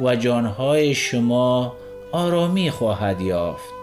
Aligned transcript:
و 0.00 0.16
جانهای 0.16 0.94
شما 0.94 1.76
آرامی 2.12 2.70
خواهد 2.70 3.20
یافت. 3.20 3.74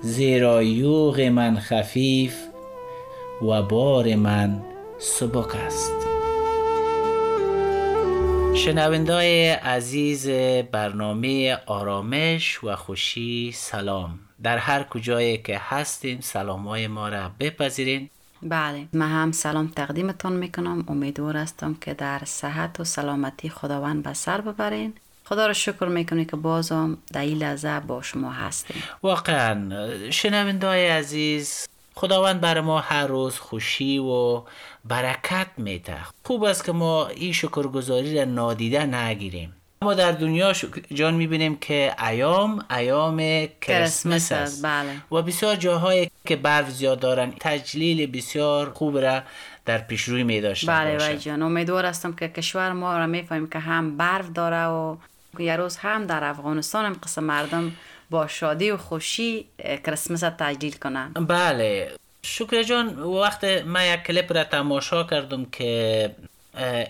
زیرا 0.00 0.62
یوغ 0.62 1.20
من 1.20 1.58
خفیف 1.58 2.36
و 3.42 3.62
بار 3.62 4.14
من 4.14 4.62
سبک 4.98 5.56
است. 5.56 5.92
شنوندای 8.54 9.48
عزیز 9.50 10.28
برنامه 10.72 11.58
آرامش 11.66 12.64
و 12.64 12.76
خوشی 12.76 13.52
سلام. 13.54 14.18
در 14.42 14.58
هر 14.58 14.82
کجایی 14.82 15.38
که 15.38 15.58
هستیم 15.58 16.18
سلام 16.20 16.68
های 16.68 16.86
ما 16.86 17.08
را 17.08 17.30
بپذیرین. 17.40 18.10
بله. 18.42 18.88
من 18.92 19.08
هم 19.08 19.32
سلام 19.32 19.68
تقدیمتون 19.68 20.32
می‌کنم. 20.32 20.84
امیدوار 20.88 21.36
هستم 21.36 21.74
که 21.74 21.94
در 21.94 22.22
صحت 22.24 22.80
و 22.80 22.84
سلامتی 22.84 23.48
خداوند 23.48 24.02
به 24.02 24.12
سر 24.12 24.40
ببرین. 24.40 24.94
خدا 25.24 25.46
را 25.46 25.52
شکر 25.52 25.86
می‌کنی 25.86 26.24
که 26.24 26.36
بازم 26.36 26.98
در 27.12 27.20
این 27.20 27.38
لحظه 27.38 27.80
با 27.80 28.02
شما 28.02 28.30
هستیم. 28.30 28.82
واقعا 29.02 30.10
شنوندای 30.10 30.88
عزیز 30.88 31.68
خداوند 31.94 32.40
بر 32.40 32.60
ما 32.60 32.80
هر 32.80 33.06
روز 33.06 33.38
خوشی 33.38 33.98
و 33.98 34.42
برکت 34.84 35.46
میده 35.56 35.96
خوب 36.24 36.44
است 36.44 36.64
که 36.64 36.72
ما 36.72 37.06
این 37.06 37.32
شکرگزاری 37.32 38.18
را 38.18 38.24
نادیده 38.24 38.86
نگیریم. 38.86 39.55
ما 39.82 39.94
در 39.94 40.12
دنیا 40.12 40.52
جان 40.94 41.14
می‌بینیم 41.14 41.56
که 41.56 41.94
ایام 42.08 42.64
ایام 42.70 43.46
کرسمس 43.60 44.32
است. 44.32 44.64
بله. 44.64 44.90
و 45.12 45.22
بسیار 45.22 45.56
جاهایی 45.56 46.10
که 46.26 46.36
برف 46.36 46.70
زیاد 46.70 47.00
دارن. 47.00 47.32
تجلیل 47.40 48.06
بسیار 48.06 48.70
خوب 48.70 48.98
را 48.98 49.22
در 49.64 49.78
پیش 49.78 50.02
روی 50.02 50.22
می 50.22 50.40
داشتن 50.40 50.72
بله 50.72 50.96
بله 50.96 51.16
جان. 51.16 51.42
امیدوار 51.42 51.86
هستم 51.86 52.12
که 52.12 52.28
کشور 52.28 52.72
ما 52.72 52.98
را 52.98 53.06
می‌فهمیم 53.06 53.46
که 53.46 53.58
هم 53.58 53.96
برف 53.96 54.32
داره 54.34 54.66
و 54.66 54.96
یه 55.38 55.56
روز 55.56 55.76
هم 55.76 56.06
در 56.06 56.24
افغانستان 56.24 56.84
هم 56.84 56.92
قسم 57.04 57.24
مردم 57.24 57.72
با 58.10 58.26
شادی 58.26 58.70
و 58.70 58.76
خوشی 58.76 59.46
کریسمس 59.86 60.20
تجلیل 60.20 60.72
کنن 60.72 61.12
بله. 61.12 61.92
شکر 62.22 62.62
جان 62.62 62.98
وقت 62.98 63.44
من 63.44 63.94
یک 63.94 64.02
کلیپ 64.02 64.32
را 64.32 64.44
تماشا 64.44 65.04
کردم 65.04 65.44
که 65.44 66.10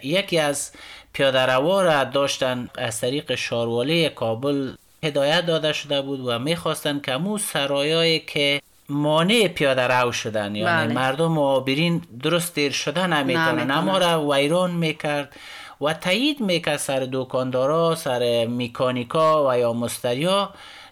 یکی 0.02 0.38
از 0.38 0.72
پیاده 1.16 1.46
روا 1.46 1.82
را 1.82 2.04
داشتن 2.04 2.68
از 2.78 3.00
طریق 3.00 3.34
شارواله 3.34 4.08
کابل 4.08 4.72
هدایت 5.04 5.46
داده 5.46 5.72
شده 5.72 6.02
بود 6.02 6.20
و 6.20 6.38
می‌خواستن 6.38 7.00
که 7.00 7.16
مو 7.16 7.38
سرایایی 7.38 8.18
که 8.20 8.60
مانع 8.88 9.48
پیاده 9.48 9.82
رو 9.82 10.12
شدن 10.12 10.54
یعنی 10.54 10.64
بله. 10.64 10.94
مردم 10.94 11.32
معابرین 11.32 12.02
درست 12.22 12.54
دیر 12.54 12.72
شدن 12.72 13.12
نمی‌تونن. 13.12 13.70
اما 13.70 13.98
را 13.98 14.28
ویران 14.28 14.70
می‌کرد 14.70 15.32
و 15.80 15.92
تایید 15.92 16.40
می‌کرد 16.40 16.76
سر 16.76 17.08
دکاندارا 17.12 17.94
سر 17.94 18.46
میکانیکا 18.46 19.50
و 19.50 19.58
یا 19.58 19.72
مستریا 19.72 20.50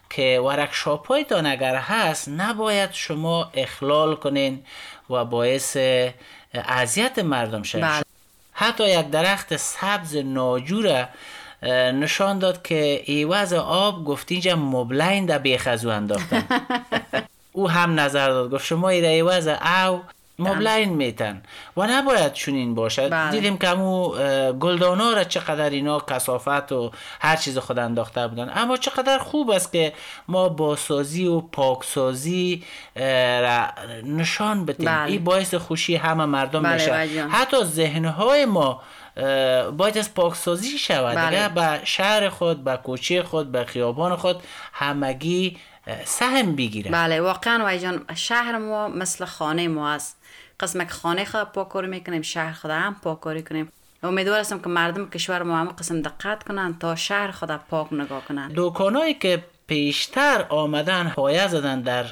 که 0.09 0.41
ورکشاپ 0.45 1.07
هایتان 1.07 1.45
اگر 1.45 1.75
هست 1.75 2.29
نباید 2.29 2.89
شما 2.93 3.51
اخلال 3.53 4.15
کنین 4.15 4.63
و 5.09 5.25
باعث 5.25 5.77
اذیت 6.53 7.19
مردم 7.19 7.61
بله. 7.73 8.14
حتی 8.57 8.99
یک 8.99 9.09
درخت 9.09 9.57
سبز 9.57 10.15
ناجور 10.15 11.07
نشان 11.93 12.39
داد 12.39 12.61
که 12.61 13.01
ایواز 13.05 13.53
آب 13.53 14.05
گفت 14.05 14.31
اینجا 14.31 14.55
مبلین 14.55 15.25
در 15.25 15.37
بیخزو 15.37 15.89
انداختن. 15.89 16.43
او 17.53 17.69
هم 17.69 17.99
نظر 17.99 18.29
داد 18.29 18.51
گفت 18.51 18.65
شما 18.65 18.89
ایره 18.89 19.07
ایواز 19.07 19.47
او 19.47 20.01
مبلین 20.39 20.89
میتن. 20.89 21.43
و 21.77 21.87
نباید 21.87 22.33
چنین 22.33 22.75
باشد. 22.75 23.09
بله. 23.09 23.31
دیدیم 23.31 23.57
که 23.57 23.67
امو 23.67 24.09
گلدانا 24.51 25.13
را 25.13 25.23
چقدر 25.23 25.69
اینا 25.69 25.99
کسافت 25.99 26.71
و 26.71 26.91
هر 27.19 27.35
چیز 27.35 27.57
خود 27.57 27.79
انداخته 27.79 28.27
بودن. 28.27 28.51
اما 28.55 28.77
چقدر 28.77 29.17
خوب 29.17 29.49
است 29.49 29.71
که 29.71 29.93
ما 30.27 30.49
باسازی 30.49 31.27
و 31.27 31.41
پاکسازی 31.41 32.63
را 33.41 33.67
نشان 34.03 34.65
بدیم. 34.65 34.85
بله. 34.85 35.11
این 35.11 35.23
باعث 35.23 35.53
خوشی 35.53 35.95
همه 35.95 36.25
مردم 36.25 36.63
بله، 36.63 36.73
میشه 36.73 36.91
بله. 36.91 37.27
حتی 37.27 37.63
ذهنهای 37.63 38.45
ما 38.45 38.81
باید 39.77 39.97
از 39.97 40.13
پاکسازی 40.13 40.77
شود. 40.77 41.15
بله. 41.15 41.49
به 41.49 41.79
شهر 41.83 42.29
خود 42.29 42.63
به 42.63 42.77
کوچه 42.77 43.23
خود 43.23 43.51
به 43.51 43.65
خیابان 43.65 44.15
خود 44.15 44.43
همگی 44.73 45.57
سهم 46.05 46.55
بگیره 46.55 46.91
بله 46.91 47.21
واقعا 47.21 47.63
وای 47.63 47.79
جان 47.79 48.05
شهر 48.15 48.57
ما 48.57 48.87
مثل 48.87 49.25
خانه 49.25 49.67
ما 49.67 49.89
است. 49.89 50.17
قسم 50.59 50.83
که 50.83 50.91
خانه 50.91 51.25
خود 51.25 51.43
پاکاری 51.43 51.87
می‌کنیم 51.87 52.21
شهر 52.21 52.53
خود 52.53 52.71
هم 52.71 52.95
پاکاری 53.03 53.43
کنیم. 53.43 53.71
امیدوار 54.03 54.39
هستم 54.39 54.59
که 54.59 54.69
مردم 54.69 55.09
کشور 55.09 55.43
ما 55.43 55.57
هم 55.57 55.69
قسم 55.69 56.01
دقت 56.01 56.43
کنن 56.43 56.75
تا 56.79 56.95
شهر 56.95 57.31
خود 57.31 57.51
پاک 57.51 57.93
نگاه 57.93 58.25
کنن. 58.25 58.51
دکانایی 58.55 59.13
که 59.13 59.43
پیشتر 59.67 60.45
آمدن 60.49 61.09
پایه 61.15 61.47
زدن 61.47 61.81
در 61.81 62.05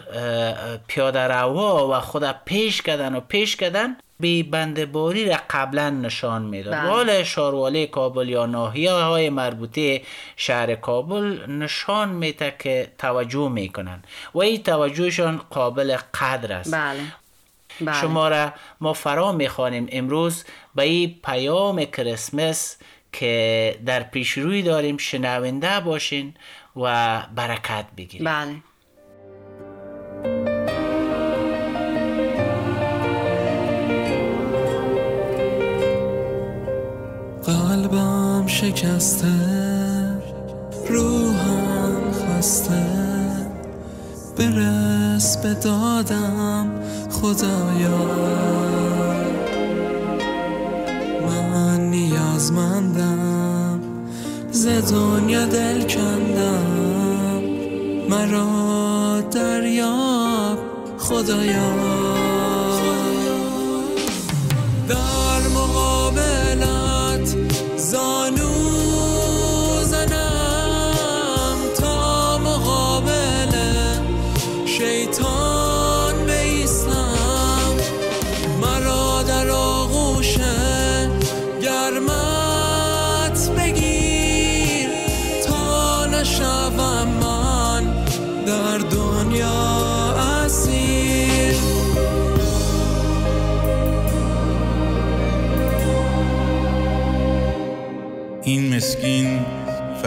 پیاده 0.87 1.19
روا 1.19 1.89
و 1.89 1.99
خود 1.99 2.35
پیش 2.45 2.81
کردن 2.81 3.15
و 3.15 3.19
پیش 3.19 3.55
کردن 3.55 3.95
بی 4.19 4.43
بندباری 4.43 5.29
را 5.29 5.37
قبلا 5.49 5.89
نشان 5.89 6.41
می‌داد. 6.41 6.73
بله. 6.73 6.89
حال 6.89 7.23
شارواله 7.23 7.87
کابل 7.87 8.29
یا 8.29 8.45
ناحیه 8.45 8.91
های 8.91 9.29
مربوطه 9.29 10.01
شهر 10.35 10.75
کابل 10.75 11.51
نشان 11.51 12.09
میده 12.09 12.55
که 12.59 12.91
توجه 12.97 13.49
می‌کنن 13.49 14.03
و 14.33 14.39
این 14.39 14.63
توجهشان 14.63 15.41
قابل 15.49 15.97
قدر 16.13 16.53
است. 16.53 16.73
بله. 16.73 16.99
بله. 17.81 18.01
شما 18.01 18.27
را 18.27 18.53
ما 18.81 18.93
فرا 18.93 19.31
می‌خوانیم. 19.31 19.87
امروز 19.91 20.45
به 20.75 20.83
این 20.83 21.19
پیام 21.23 21.85
کریسمس 21.85 22.77
که 23.11 23.79
در 23.85 24.03
پیش 24.03 24.31
روی 24.31 24.61
داریم 24.61 24.97
شنونده 24.97 25.79
باشین 25.79 26.33
و 26.75 27.21
برکت 27.35 27.85
بگیرید 27.97 28.27
بله. 28.27 28.55
قلبم 37.45 38.47
شکسته 38.47 39.27
روحم 40.89 42.11
خسته. 42.11 43.02
برس 44.37 45.37
به 45.37 45.53
دادم 45.53 46.71
خدایا. 47.11 48.03
من 51.27 51.79
نیازمندم 51.89 53.79
ز 54.51 54.67
دنیا 54.67 55.45
دل 55.45 55.81
کندم. 55.81 57.43
مرا 58.09 59.21
دریاب 59.31 60.57
خدایا. 60.97 62.02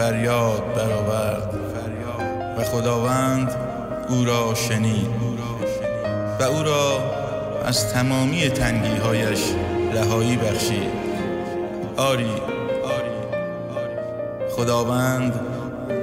فریاد 0.07 0.73
برآورد. 0.75 1.53
و 2.57 2.63
خداوند 2.63 3.51
او 4.09 4.25
را 4.25 4.55
شنید. 4.55 5.09
و 6.39 6.43
او 6.43 6.63
را 6.63 6.99
از 7.65 7.93
تمامی 7.93 8.49
تنگیهایش 8.49 9.39
رهایی 9.93 10.37
بخشید. 10.37 10.91
آری. 11.97 12.31
خداوند 14.55 15.39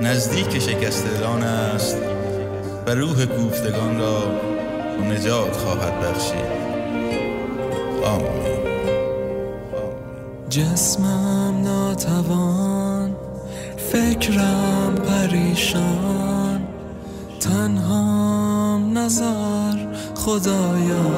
نزدیک 0.03 0.59
شکستگان 0.59 1.43
است 1.43 1.97
و 2.87 2.91
روح 2.91 3.25
کوفتگان 3.25 4.01
را 4.01 4.23
نجات 5.11 5.57
خواهد 5.57 6.01
بخشید. 6.01 6.65
آمین. 8.05 8.55
جسمم 10.49 11.63
ناتوان 11.63 12.84
فکرم 13.95 14.95
پریشان. 15.09 16.61
تنهام 17.41 18.99
نظر 18.99 19.95
خدایا. 20.15 21.11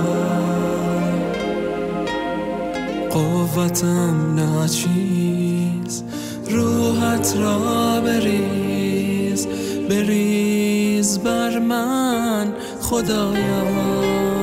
قوتم 3.11 4.35
ناچیز 4.35 6.03
روحت 6.51 7.35
را 7.37 8.01
بریز. 8.01 9.47
بریز 9.91 11.19
بر 11.19 11.59
من 11.59 12.53
خدایا. 12.81 14.36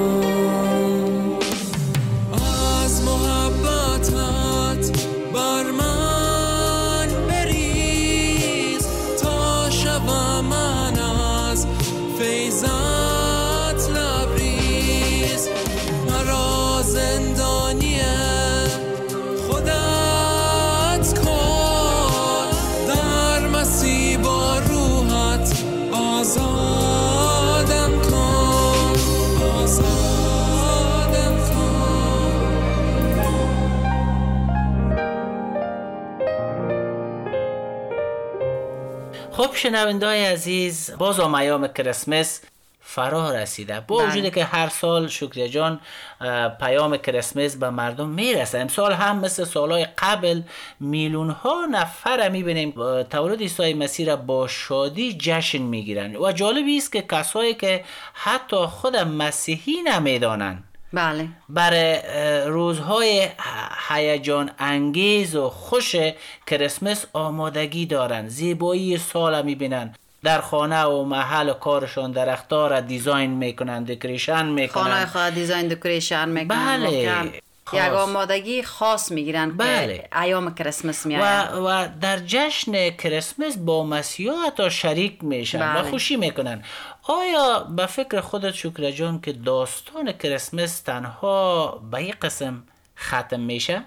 شنونده 39.63 40.07
های 40.07 40.25
عزیز 40.25 40.91
باز 40.97 41.19
هم 41.19 41.35
ایام 41.35 41.67
کریسمس 41.67 42.41
فرا 42.81 43.31
رسیده. 43.31 43.79
با 43.79 43.97
بله. 43.97 44.07
وجودی 44.07 44.31
که 44.31 44.43
هر 44.43 44.69
سال 44.69 45.07
شکریه 45.07 45.49
جان 45.49 45.79
پیام 46.59 46.97
کریسمس 46.97 47.55
به 47.55 47.69
مردم 47.69 48.09
می‌رسه. 48.09 48.59
امسال 48.59 48.93
هم 48.93 49.19
مثل 49.19 49.43
سالهای 49.43 49.87
قبل 49.97 50.41
میلیون 50.79 51.29
ها 51.29 51.65
نفر 51.71 52.29
می‌بینیم. 52.29 52.71
تولد 53.03 53.39
عیسی 53.39 53.73
مسیح 53.73 54.07
را 54.07 54.15
با 54.15 54.47
شادی 54.47 55.17
جشن 55.19 55.61
می‌گیرن 55.61 56.15
و 56.15 56.31
جالبی 56.31 56.77
است 56.77 56.91
که 56.91 57.01
کسایی 57.01 57.53
که 57.53 57.83
حتی 58.13 58.57
خود 58.57 58.95
مسیحی 58.95 59.81
نمی‌دانند 59.81 60.63
بله. 60.93 61.27
برای 61.49 61.99
روزهای 62.45 63.29
هیجان 63.89 64.51
انگیز 64.59 65.35
و 65.35 65.49
خوش 65.49 65.95
کریسمس 66.47 67.05
آمادگی 67.13 67.85
دارند 67.85 68.29
زیبایی 68.29 68.97
سال 68.97 69.45
می‌بینن. 69.45 69.95
در 70.23 70.41
خانه 70.41 70.83
و 70.83 71.03
محل 71.03 71.49
و 71.49 71.53
کارشان 71.53 72.11
درختار 72.11 72.69
را 72.69 72.79
دیزاین 72.79 73.29
می‌کنن 73.31 73.83
دکریشن 73.83 74.33
خانه 74.35 74.51
می‌کنن 74.51 75.05
خود 75.05 75.33
دیزاین 75.33 75.67
دکوریشن 75.67 76.29
می‌کنن. 76.29 76.79
بله. 76.83 77.31
یک 77.73 77.79
آمادگی 77.79 78.63
خاص 78.63 79.11
می‌گیرن 79.11 79.57
بله. 79.57 79.97
که 79.97 80.19
ایام 80.19 80.55
کریسمس 80.55 81.05
و, 81.05 81.09
میآید 81.09 81.49
و 81.51 81.89
در 82.01 82.19
جشن 82.19 82.89
کریسمس 82.89 83.57
با 83.57 83.83
مسیحا 83.83 84.35
حتی 84.35 84.71
شریک 84.71 85.23
میشن 85.23 85.71
و 85.71 85.81
بله. 85.81 85.89
خوشی 85.89 86.15
می‌کنن 86.15 86.63
آیا 87.03 87.59
به 87.59 87.85
فکر 87.85 88.21
خودت 88.21 88.51
شکر 88.51 88.91
جان 88.91 89.21
که 89.21 89.33
داستان 89.33 90.11
کریسمس 90.11 90.79
تنها 90.79 91.67
به 91.91 92.03
یک 92.03 92.15
قسم 92.15 92.63
ختم 92.97 93.39
میشه؟ 93.39 93.83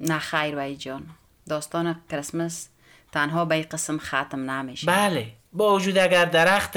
نه 0.00 0.18
خیر 0.18 0.56
وای 0.56 0.76
جان 0.76 1.06
داستان 1.48 2.00
کریسمس 2.10 2.68
تنها 3.12 3.44
به 3.44 3.54
این 3.54 3.66
قسم 3.70 3.98
ختم 3.98 4.50
نمیشه 4.50 4.86
بله 4.86 5.26
با 5.52 5.74
وجود 5.74 5.98
اگر 5.98 6.24
درخت 6.24 6.76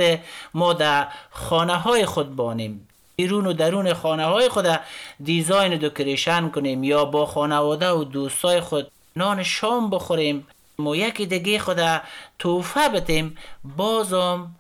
ما 0.54 0.74
در 0.74 1.08
خانه 1.30 1.76
های 1.76 2.06
خود 2.06 2.36
بانیم 2.36 2.88
بیرون 3.20 3.48
و 3.48 3.54
درون 3.54 3.94
خانه 3.94 4.26
های 4.26 4.50
خود 4.50 4.80
دیزاین 5.24 5.74
و 5.74 5.78
دکریشن 5.78 6.50
کنیم 6.50 6.84
یا 6.84 7.06
با 7.06 7.26
خانواده 7.26 7.90
و 7.90 8.04
دوستای 8.04 8.62
خود 8.62 8.92
نان 9.16 9.44
شام 9.44 9.90
بخوریم 9.90 10.48
و 10.80 10.96
یکی 10.96 11.26
دیگه 11.26 11.60
خود 11.60 12.02
توفه 12.40 12.90
بتیم 12.90 13.38
بازم 13.78 14.52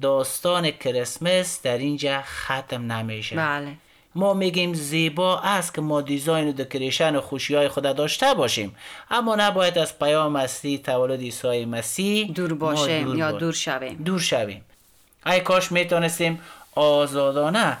داستان 0.00 0.70
کریسمس 0.70 1.62
در 1.62 1.78
اینجا 1.78 2.22
ختم 2.22 2.92
نمیشه. 2.92 3.36
بله. 3.36 3.72
ما 4.14 4.34
میگیم 4.34 4.74
زیبا 4.74 5.38
است 5.38 5.74
که 5.74 5.80
ما 5.80 6.00
دیزاین 6.00 6.48
و 6.48 6.52
دکریشن 6.52 7.16
و 7.16 7.20
خوشی 7.20 7.54
های 7.54 7.68
خود 7.68 7.84
داشته 7.96 8.34
باشیم. 8.34 8.76
اما 9.10 9.34
نباید 9.34 9.78
از 9.78 9.98
پیام 9.98 10.36
اصلی 10.36 10.78
تولد 10.78 11.20
عیسی 11.20 11.64
مسیح 11.64 12.32
دور 12.32 12.54
باشیم 12.54 13.16
یا 13.18 13.32
با- 13.32 13.38
دور 13.38 13.52
شویم. 13.52 14.02
دور 14.04 14.20
شویم. 14.20 14.64
ای 15.26 15.40
کاش 15.40 15.72
می‌تونستیم 15.72 16.40
آزادانه 16.74 17.78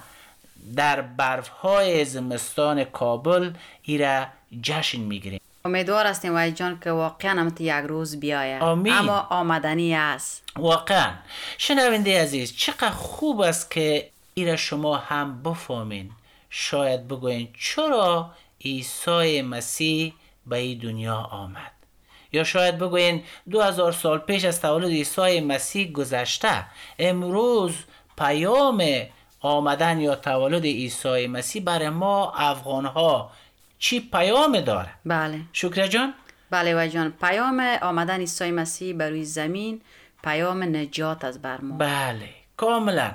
در 0.76 1.00
برف 1.00 1.48
های 1.48 2.04
زمستان 2.04 2.84
کابل 2.84 3.52
ایره 3.82 4.28
جشن 4.62 5.00
می‌گیریم. 5.00 5.40
امیدوار 5.64 6.06
هستیم 6.06 6.32
وای 6.32 6.52
جان 6.52 6.78
که 6.84 6.90
واقعا 6.90 7.40
هم 7.40 7.54
یک 7.60 7.72
روز 7.72 8.20
بیاید 8.20 8.62
آمین. 8.62 8.92
اما 8.92 9.26
آمدنی 9.30 9.94
است. 9.94 10.42
واقعا. 10.56 11.10
شنونده 11.58 12.22
عزیز 12.22 12.56
چقدر 12.56 12.90
خوب 12.90 13.40
است 13.40 13.70
که 13.70 14.10
ایره 14.34 14.56
شما 14.56 14.96
هم 14.96 15.42
بفهمین. 15.42 16.10
شاید 16.50 17.08
بگوین 17.08 17.48
چرا 17.58 18.30
عیسی 18.64 19.42
مسیح 19.42 20.14
به 20.46 20.56
این 20.56 20.78
دنیا 20.78 21.16
آمد. 21.16 21.72
یا 22.32 22.44
شاید 22.44 22.78
بگوین 22.78 23.22
دو 23.50 23.62
هزار 23.62 23.92
سال 23.92 24.18
پیش 24.18 24.44
از 24.44 24.60
تولد 24.60 24.90
عیسی 24.90 25.40
مسیح 25.40 25.92
گذشته. 25.92 26.64
امروز 26.98 27.74
پیام 28.18 28.82
آمدن 29.42 30.00
یا 30.00 30.14
تولد 30.14 30.64
عیسی 30.64 31.26
مسیح 31.26 31.62
برای 31.62 31.88
ما 31.88 32.32
افغان 32.32 32.84
ها 32.86 33.30
چی 33.78 34.00
پیام 34.00 34.60
داره؟ 34.60 34.88
بله. 35.04 35.40
شکر 35.52 35.86
جان. 35.86 36.14
بله 36.50 36.74
وای 36.74 36.90
جان. 36.90 37.12
پیام 37.20 37.60
آمدن 37.82 38.20
عیسی 38.20 38.50
مسیح 38.50 38.94
بر 38.94 39.08
روی 39.08 39.24
زمین 39.24 39.80
پیام 40.24 40.62
نجات 40.62 41.24
از 41.24 41.42
بر 41.42 41.60
ما. 41.60 41.76
بله 41.76 42.28
کاملا. 42.56 43.10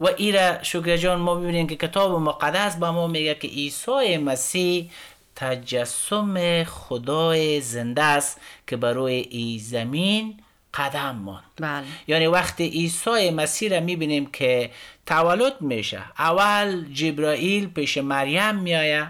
و 0.00 0.06
ایره 0.16 0.58
شکر 0.62 0.96
جان 0.96 1.20
ما 1.20 1.34
ببینیم 1.34 1.66
که 1.66 1.76
کتاب 1.76 2.20
مقدس 2.20 2.76
به 2.76 2.90
ما 2.90 3.06
میگه 3.06 3.34
که 3.34 3.48
عیسی 3.48 4.16
مسیح 4.16 4.90
تجسم 5.36 6.64
خدای 6.64 7.60
زنده 7.60 8.02
است 8.02 8.40
که 8.66 8.76
بر 8.76 8.92
روی 8.92 9.12
این 9.12 9.58
زمین 9.58 10.40
قدم 10.76 11.16
ماند. 11.16 11.44
بله. 11.60 11.84
یعنی 12.06 12.26
وقتی 12.26 12.68
عیسی 12.68 13.30
مسیح 13.30 13.70
را 13.70 13.80
می‌بینیم 13.80 14.26
که 14.26 14.70
تولد 15.06 15.60
میشه 15.60 16.02
اول 16.18 16.84
جبرائیل 16.92 17.68
پیش 17.68 17.98
مریم 17.98 18.54
میآید. 18.54 19.08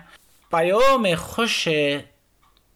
پیام 0.51 1.15
خوش 1.15 1.69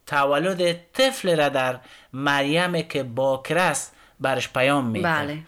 تولد 0.07 0.93
طفل 0.93 1.37
را 1.37 1.49
در 1.49 1.81
مریم 2.13 2.83
که 2.83 3.03
باکر 3.03 3.59
است 3.59 3.93
برش 4.21 4.49
پیام 4.49 4.85
میده 4.87 5.09
بله. 5.09 5.39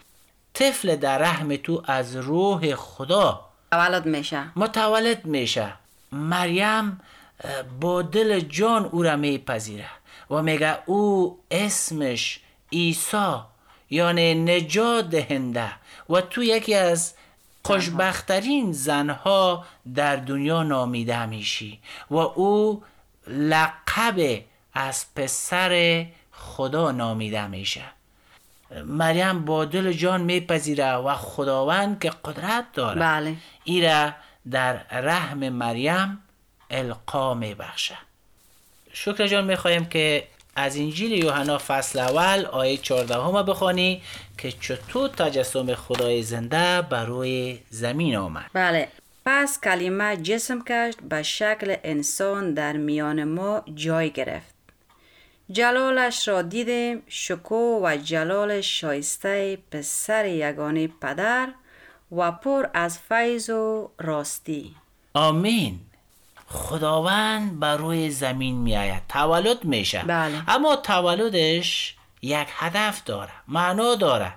طفل 0.53 0.95
در 0.95 1.17
رحم 1.17 1.55
تو 1.55 1.83
از 1.85 2.15
روح 2.15 2.75
خدا 2.75 3.49
تولد 3.71 4.05
میشه. 4.05 4.43
متولد 4.55 5.25
میشه. 5.25 5.73
مریم 6.11 7.01
با 7.79 8.01
دل 8.01 8.39
جان 8.39 8.85
او 8.85 9.03
را 9.03 9.15
میپذیره 9.15 9.89
و 10.29 10.41
میگه 10.41 10.77
او 10.85 11.39
اسمش 11.51 12.39
عیسی 12.73 13.35
یعنی 13.89 14.35
نجات 14.35 15.09
دهنده. 15.09 15.69
و 16.09 16.21
تو 16.21 16.43
یکی 16.43 16.75
از 16.75 17.13
خوشبختترین 17.63 18.71
زنها 18.71 19.65
در 19.95 20.15
دنیا 20.15 20.63
نامیده 20.63 21.25
میشی. 21.25 21.79
و 22.11 22.15
او 22.15 22.83
لقب 23.27 24.41
از 24.73 25.05
پسر 25.15 26.05
خدا 26.31 26.91
نامیده 26.91 27.47
میشه. 27.47 27.83
مریم 28.85 29.45
با 29.45 29.65
دل 29.65 29.91
جان 29.91 30.21
میپذیره 30.21 30.93
و 30.93 31.15
خداوند 31.15 32.01
که 32.01 32.11
قدرت 32.25 32.65
داره 32.73 32.99
بله. 32.99 33.35
ایره 33.63 34.15
در 34.51 34.73
رحم 34.91 35.49
مریم 35.49 36.19
القا 36.69 37.33
میبخشه. 37.33 37.97
شکر 38.93 39.27
جان 39.27 39.45
می‌خواهیم 39.45 39.85
که 39.85 40.27
از 40.55 40.77
انجیل 40.77 41.11
یوحنا 41.11 41.57
فصل 41.57 41.99
اول 41.99 42.45
آیه 42.45 42.77
14 42.77 43.15
همه 43.15 43.43
بخوانی 43.43 44.01
که 44.37 44.51
چطور 44.51 45.09
تجسم 45.09 45.75
خدای 45.75 46.23
زنده 46.23 46.81
بر 46.81 47.05
روی 47.05 47.59
زمین 47.69 48.15
آمد. 48.15 48.49
بله. 48.53 48.87
پس 49.25 49.59
کلمه 49.61 50.17
جسم 50.17 50.61
کشت 50.61 51.01
به 51.01 51.23
شکل 51.23 51.75
انسان 51.83 52.53
در 52.53 52.77
میان 52.77 53.23
ما 53.23 53.63
جای 53.75 54.09
گرفت. 54.11 54.53
جلالش 55.51 56.27
را 56.27 56.41
دیدیم 56.41 57.03
شکو 57.07 57.79
و 57.83 57.97
جلال 57.97 58.61
شایسته 58.61 59.57
پسر 59.71 60.25
یگانه 60.25 60.87
پدر 60.87 61.49
و 62.11 62.31
پر 62.31 62.67
از 62.73 62.99
فیض 62.99 63.49
و 63.49 63.91
راستی. 63.99 64.75
آمین. 65.13 65.79
خداوند 66.53 67.59
بر 67.59 67.77
روی 67.77 68.09
زمین 68.09 68.55
می 68.55 68.77
آید 68.77 69.01
تولد 69.09 69.65
میشه. 69.65 70.03
بله. 70.07 70.43
اما 70.47 70.75
تولدش 70.75 71.95
یک 72.21 72.47
هدف 72.51 73.03
داره 73.03 73.31
معنا 73.47 73.95
داره. 73.95 74.33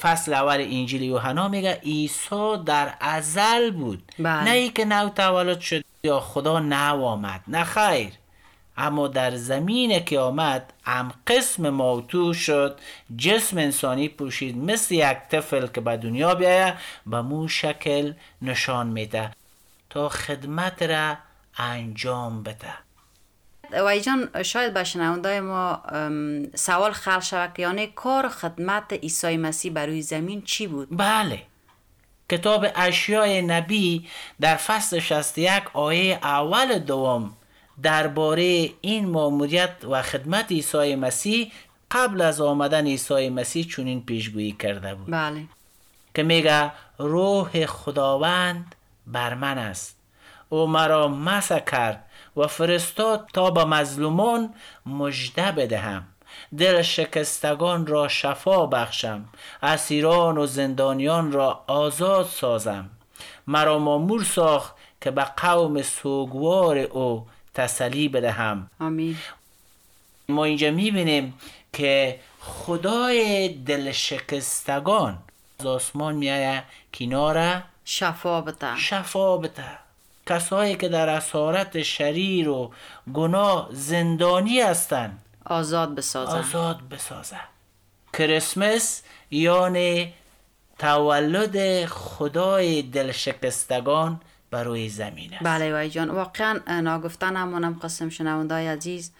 فصل 0.00 0.34
اول 0.34 0.60
انجیل 0.60 1.02
یوحنا 1.02 1.48
میگه 1.48 1.74
عیسی 1.74 2.56
در 2.66 2.94
ازل 3.00 3.70
بود. 3.70 4.02
بله. 4.18 4.44
نه 4.44 4.50
ای 4.50 4.68
که 4.68 4.84
نو 4.84 5.08
تولد 5.08 5.60
شد 5.60 5.84
یا 6.02 6.20
خدا 6.20 6.58
نو 6.60 7.04
آمد. 7.04 7.40
نه 7.48 7.64
خیر. 7.64 8.10
اما 8.76 9.08
در 9.08 9.36
زمین 9.36 10.04
که 10.04 10.18
آمد 10.18 10.72
هم 10.84 11.12
قسم 11.26 11.70
موتو 11.70 12.34
شد. 12.34 12.78
جسم 13.16 13.58
انسانی 13.58 14.08
پوشید. 14.08 14.56
مثل 14.56 14.94
یک 14.94 15.18
طفل 15.30 15.66
که 15.66 15.80
به 15.80 15.96
دنیا 15.96 16.34
بیایه 16.34 16.74
به 17.06 17.22
مو 17.22 17.48
شکل 17.48 18.12
نشان 18.42 18.86
میده. 18.86 19.30
تا 19.90 20.08
خدمت 20.08 20.82
را 20.82 21.16
انجام 21.56 22.42
بده. 22.42 22.74
وای 23.72 24.00
جان 24.00 24.42
شاید 24.42 24.74
به 24.74 24.84
شنوندای 24.84 25.40
ما 25.40 25.82
سوال 26.54 26.92
خلق 26.92 27.22
شود 27.22 27.54
که 27.54 27.62
یعنی 27.62 27.86
کار 27.86 28.28
خدمت 28.28 28.92
عیسی 28.92 29.36
مسیح 29.36 29.72
بر 29.72 29.86
روی 29.86 30.02
زمین 30.02 30.42
چی 30.42 30.66
بود؟ 30.66 30.88
بله. 30.90 31.42
کتاب 32.30 32.66
اشیای 32.74 33.42
نبی 33.42 34.08
در 34.40 34.56
فصل 34.56 34.98
61 34.98 35.62
آیه 35.72 36.18
اول 36.22 36.78
دوم 36.78 37.36
درباره 37.82 38.70
این 38.80 39.08
ماموریت 39.08 39.72
و 39.90 40.02
خدمت 40.02 40.52
عیسی 40.52 40.96
مسیح 40.96 41.52
قبل 41.90 42.20
از 42.20 42.40
آمدن 42.40 42.86
عیسی 42.86 43.28
مسیح 43.28 43.64
چنین 43.64 44.04
پیشگویی 44.04 44.52
کرده 44.52 44.94
بود. 44.94 45.10
بله. 45.10 45.44
که 46.14 46.22
میگه 46.22 46.72
روح 46.98 47.66
خداوند 47.66 48.74
بر 49.12 49.34
من 49.34 49.58
است. 49.58 49.96
او 50.48 50.66
مرا 50.66 51.08
مسح 51.08 51.58
کرد 51.58 52.04
و 52.36 52.46
فرستاد 52.46 53.28
تا 53.32 53.50
به 53.50 53.64
مظلومان 53.64 54.54
مژده 54.86 55.52
بدهم. 55.52 56.04
دل 56.58 56.82
شکستگان 56.82 57.86
را 57.86 58.08
شفا 58.08 58.66
بخشم. 58.66 59.28
اسیران 59.62 60.38
و 60.38 60.46
زندانیان 60.46 61.32
را 61.32 61.64
آزاد 61.66 62.26
سازم. 62.26 62.90
مرا 63.46 63.78
مامور 63.78 64.24
ساخت 64.24 64.74
که 65.00 65.10
به 65.10 65.24
قوم 65.24 65.82
سوگوار 65.82 66.78
او 66.78 67.26
تسلی 67.54 68.08
بدهم. 68.08 68.70
آمین. 68.80 69.16
ما 70.28 70.44
اینجا 70.44 70.70
می‌بینیم 70.70 71.34
که 71.72 72.20
خدای 72.40 73.48
دل 73.48 73.92
شکستگان 73.92 75.18
از 75.60 75.66
آسمان 75.66 76.14
میآید 76.14 76.64
کنار 76.94 77.62
شفا 77.90 78.40
بده. 78.40 78.76
شفا 78.76 79.36
بده. 79.36 79.64
کسایی 80.26 80.76
که 80.76 80.88
در 80.88 81.08
اسارت 81.08 81.82
شریر 81.82 82.48
و 82.48 82.72
گناه 83.14 83.68
زندانی 83.72 84.60
هستند 84.60 85.24
آزاد 85.44 85.94
بسازن. 85.94 86.38
آزاد 86.38 86.88
بسازه 86.88 87.36
کریسمس 88.12 89.02
یعنی 89.30 90.12
تولد 90.78 91.86
خدای 91.86 92.82
دل 92.82 93.12
شکستگان 93.12 94.20
بر 94.50 94.64
روی 94.64 94.88
زمین 94.88 95.34
است. 95.34 95.44
بله 95.44 95.72
وای 95.72 95.90
جان 95.90 96.10
واقعا 96.10 96.80
ناگفتن 96.80 97.36
همونم 97.36 97.78
قسم 97.82 98.08
شنوندای 98.08 98.68
عزیز. 98.68 99.12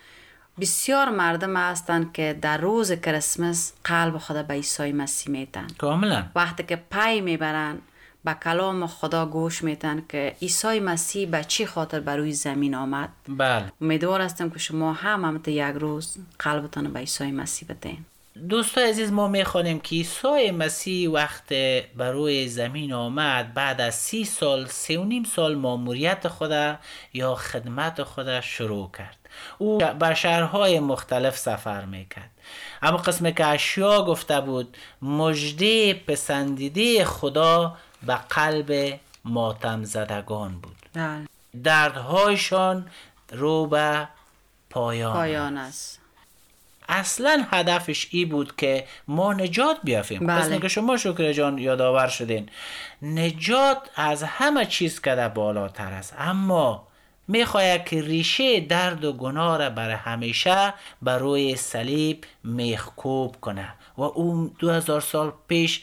بسیار 0.60 1.08
مردم 1.08 1.56
هستند 1.56 2.12
که 2.12 2.38
در 2.42 2.58
روز 2.58 2.92
کریسمس 2.92 3.72
قلب 3.84 4.18
خدا 4.18 4.42
به 4.42 4.54
عیسی 4.54 4.92
مسیح 4.92 5.32
میتن 5.32 5.66
کاملا. 5.78 6.24
وقتی 6.34 6.62
که 6.62 6.76
پی 6.76 7.20
می‌برن 7.20 7.78
به 8.24 8.34
کلام 8.44 8.86
خدا 8.86 9.26
گوش 9.26 9.64
میتن 9.64 10.02
که 10.08 10.36
عیسی 10.42 10.80
مسیح 10.80 11.28
به 11.28 11.44
چی 11.44 11.66
خاطر 11.66 12.00
بر 12.00 12.16
روی 12.16 12.32
زمین 12.32 12.74
آمد؟ 12.74 13.08
بله. 13.28 13.72
امیدوار 13.80 14.20
هستم 14.20 14.50
که 14.50 14.58
شما 14.58 14.92
هم 14.92 15.24
هم 15.24 15.42
یک 15.46 15.74
روز 15.74 16.16
قلبتان 16.38 16.92
به 16.92 16.98
عیسی 16.98 17.30
مسیح 17.30 17.68
بدین. 17.68 18.04
دوستای 18.48 18.88
عزیز 18.90 19.12
ما 19.12 19.28
می‌خوانیم 19.28 19.80
که 19.80 19.96
عیسی 19.96 20.50
مسیح 20.50 21.10
وقت 21.10 21.52
بر 21.96 22.12
روی 22.12 22.48
زمین 22.48 22.92
آمد 22.92 23.54
بعد 23.54 23.80
از 23.80 23.94
سی 23.94 24.24
سال 24.24 24.66
سی 24.66 24.96
و 24.96 25.04
نیم 25.04 25.24
سال 25.24 25.54
ماموریت 25.54 26.28
خدا 26.28 26.76
یا 27.12 27.34
خدمت 27.34 28.02
خدا 28.02 28.40
شروع 28.40 28.90
کرد. 28.98 29.16
او 29.58 29.78
به 29.78 30.14
شهرهای 30.14 30.80
مختلف 30.80 31.38
سفر 31.38 31.84
می‌کرد. 31.84 32.30
اما 32.82 32.96
قسم 32.96 33.30
که 33.30 33.46
اشیا 33.46 34.04
گفته 34.04 34.40
بود 34.40 34.76
مجده 35.02 35.94
پسندیده 35.94 37.04
خدا 37.04 37.76
به 38.02 38.14
قلب 38.14 39.00
ماتم 39.24 39.84
زدگان 39.84 40.60
بود. 40.60 40.76
بله. 40.94 41.26
دردهایشان 41.64 42.86
رو 43.32 43.66
به 43.66 44.08
پایان 44.70 45.12
پایان 45.12 45.58
است. 45.58 46.00
اصلا 46.88 47.46
هدفش 47.50 48.08
ای 48.10 48.24
بود 48.24 48.56
که 48.56 48.86
ما 49.08 49.32
نجات 49.32 49.76
بیافیم. 49.84 50.26
بله. 50.26 50.40
قسمی 50.40 50.60
که 50.60 50.68
شما 50.68 50.96
شکر 50.96 51.32
جان 51.32 51.58
یادآور 51.58 52.08
شدین. 52.08 52.48
نجات 53.02 53.78
از 53.96 54.22
همه 54.22 54.66
چیز 54.66 55.00
کده 55.00 55.28
بالاتر 55.28 55.92
است. 55.92 56.14
اما 56.18 56.86
می‌خواید 57.28 57.84
که 57.84 58.02
ریشه 58.02 58.60
درد 58.60 59.04
و 59.04 59.12
گناه 59.12 59.58
را 59.58 59.70
بر 59.70 59.90
همیشه 59.90 60.74
بر 61.02 61.18
روی 61.18 61.56
صلیب 61.56 62.24
میخکوب 62.44 63.36
کنه. 63.40 63.74
و 63.96 64.02
او 64.02 64.54
دو 64.58 64.70
هزار 64.70 65.00
سال 65.00 65.32
پیش 65.48 65.82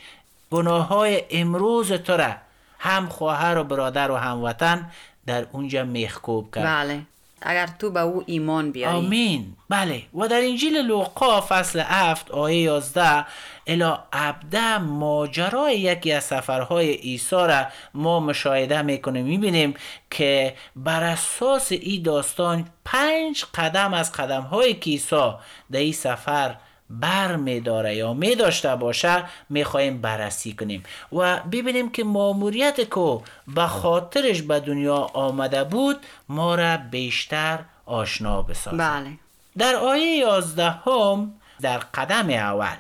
گناه 0.52 0.88
های 0.88 1.24
امروز 1.30 1.92
تو 1.92 2.14
را 2.14 2.34
هم 2.80 3.10
خواهر 3.10 3.58
و 3.58 3.64
برادر 3.64 4.12
و 4.12 4.16
هموطن 4.16 4.92
در 5.26 5.48
اونجا 5.52 5.84
میخکوب 5.84 6.56
کرد 6.56 6.66
بله. 6.66 7.02
اگر 7.42 7.68
تو 7.80 7.90
به 7.90 8.00
او 8.00 8.24
ایمان 8.26 8.72
بیاری. 8.72 8.98
آمین. 8.98 9.56
بله. 9.70 10.04
و 10.14 10.28
در 10.28 10.42
انجیل 10.42 10.78
لوقا 10.78 11.42
فصل 11.42 11.80
7 11.80 12.32
آیه 12.32 12.62
11 12.62 13.26
الا 13.68 14.00
ابده 14.14 14.78
ماجرای 14.78 15.80
یکی 15.80 16.12
از 16.12 16.24
سفرهای 16.24 16.94
عیسی 16.94 17.36
را 17.36 17.66
ما 17.94 18.20
مشاهده 18.20 18.82
می‌کنیم. 18.82 19.26
می‌بینیم 19.26 19.74
که 20.12 20.56
بر 20.76 21.04
اساس 21.04 21.72
این 21.72 22.04
داستان 22.04 22.70
پنج 22.86 23.46
قدم 23.56 23.94
از 23.94 24.12
قدم 24.12 24.42
های 24.42 24.74
که 24.74 24.90
عیسی 24.90 25.32
در 25.72 25.80
این 25.80 25.94
سفر 25.94 26.56
بر 26.90 27.36
می 27.36 27.60
داره 27.60 27.96
یا 27.96 28.14
می 28.14 28.36
داشته 28.36 28.76
باشه 28.76 29.24
می 29.50 29.64
خواهیم 29.64 30.02
بررسی 30.02 30.54
کنیم. 30.54 30.84
و 31.14 31.40
ببینیم 31.40 31.90
که 31.90 32.04
ماموریت 32.04 32.76
که 32.76 33.20
به 33.48 33.68
خاطرش 33.68 34.42
به 34.42 34.60
دنیا 34.60 34.98
آمده 34.98 35.64
بود 35.64 35.98
ما 36.30 36.56
را 36.56 36.78
بیشتر 36.78 37.60
آشنا 37.86 38.42
بسازد. 38.42 38.78
بله. 38.78 39.12
در 39.58 39.76
آیه 39.76 40.18
11 40.18 40.70
هم 40.70 41.34
در 41.62 41.78
قدم 41.78 42.30
اول 42.30 42.76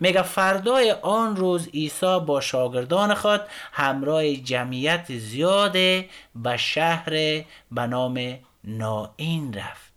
میگه 0.00 0.22
فردای 0.22 0.92
آن 0.92 1.36
روز 1.36 1.68
عیسی 1.68 2.18
با 2.26 2.40
شاگردان 2.40 3.14
خود 3.14 3.40
همراه 3.72 4.34
جمعیت 4.34 5.18
زیاد 5.18 5.72
به 6.34 6.56
شهر 6.56 7.10
به 7.70 7.86
نام 7.88 8.38
نائین 8.64 9.54
رفت. 9.54 9.92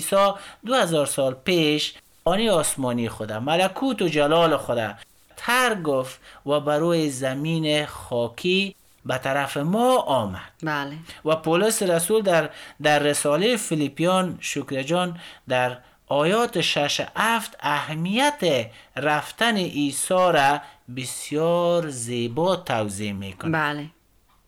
عیسی 0.00 0.32
دو 0.66 0.74
هزار 0.74 1.06
سال 1.06 1.34
پیش 1.34 1.94
آنی 2.28 2.48
آسمانی 2.48 3.08
خدا 3.08 3.40
ملکوت 3.40 4.02
و 4.02 4.08
جلال 4.08 4.56
خدا. 4.56 4.94
تر 5.36 5.74
گفت 5.74 6.20
و 6.46 6.60
بروی 6.60 7.10
زمین 7.10 7.86
خاکی 7.86 8.74
به 9.06 9.18
طرف 9.18 9.56
ما 9.56 9.96
آمد. 9.96 10.52
بله. 10.62 10.96
و 11.24 11.36
پولس 11.36 11.82
رسول 11.82 12.22
در 12.22 12.50
در 12.82 12.98
رساله 12.98 13.56
فیلیپیان 13.56 14.38
شکر 14.40 14.82
جان 14.82 15.20
در 15.48 15.76
آیات 16.08 16.60
شش 16.60 17.06
افت 17.16 17.56
اهمیت 17.60 18.70
رفتن 18.96 19.56
عیسی 19.56 20.14
را 20.14 20.60
بسیار 20.96 21.88
زیبا 21.88 22.56
توضیح 22.56 23.12
می‌کنه 23.12 23.50
بله. 23.50 23.86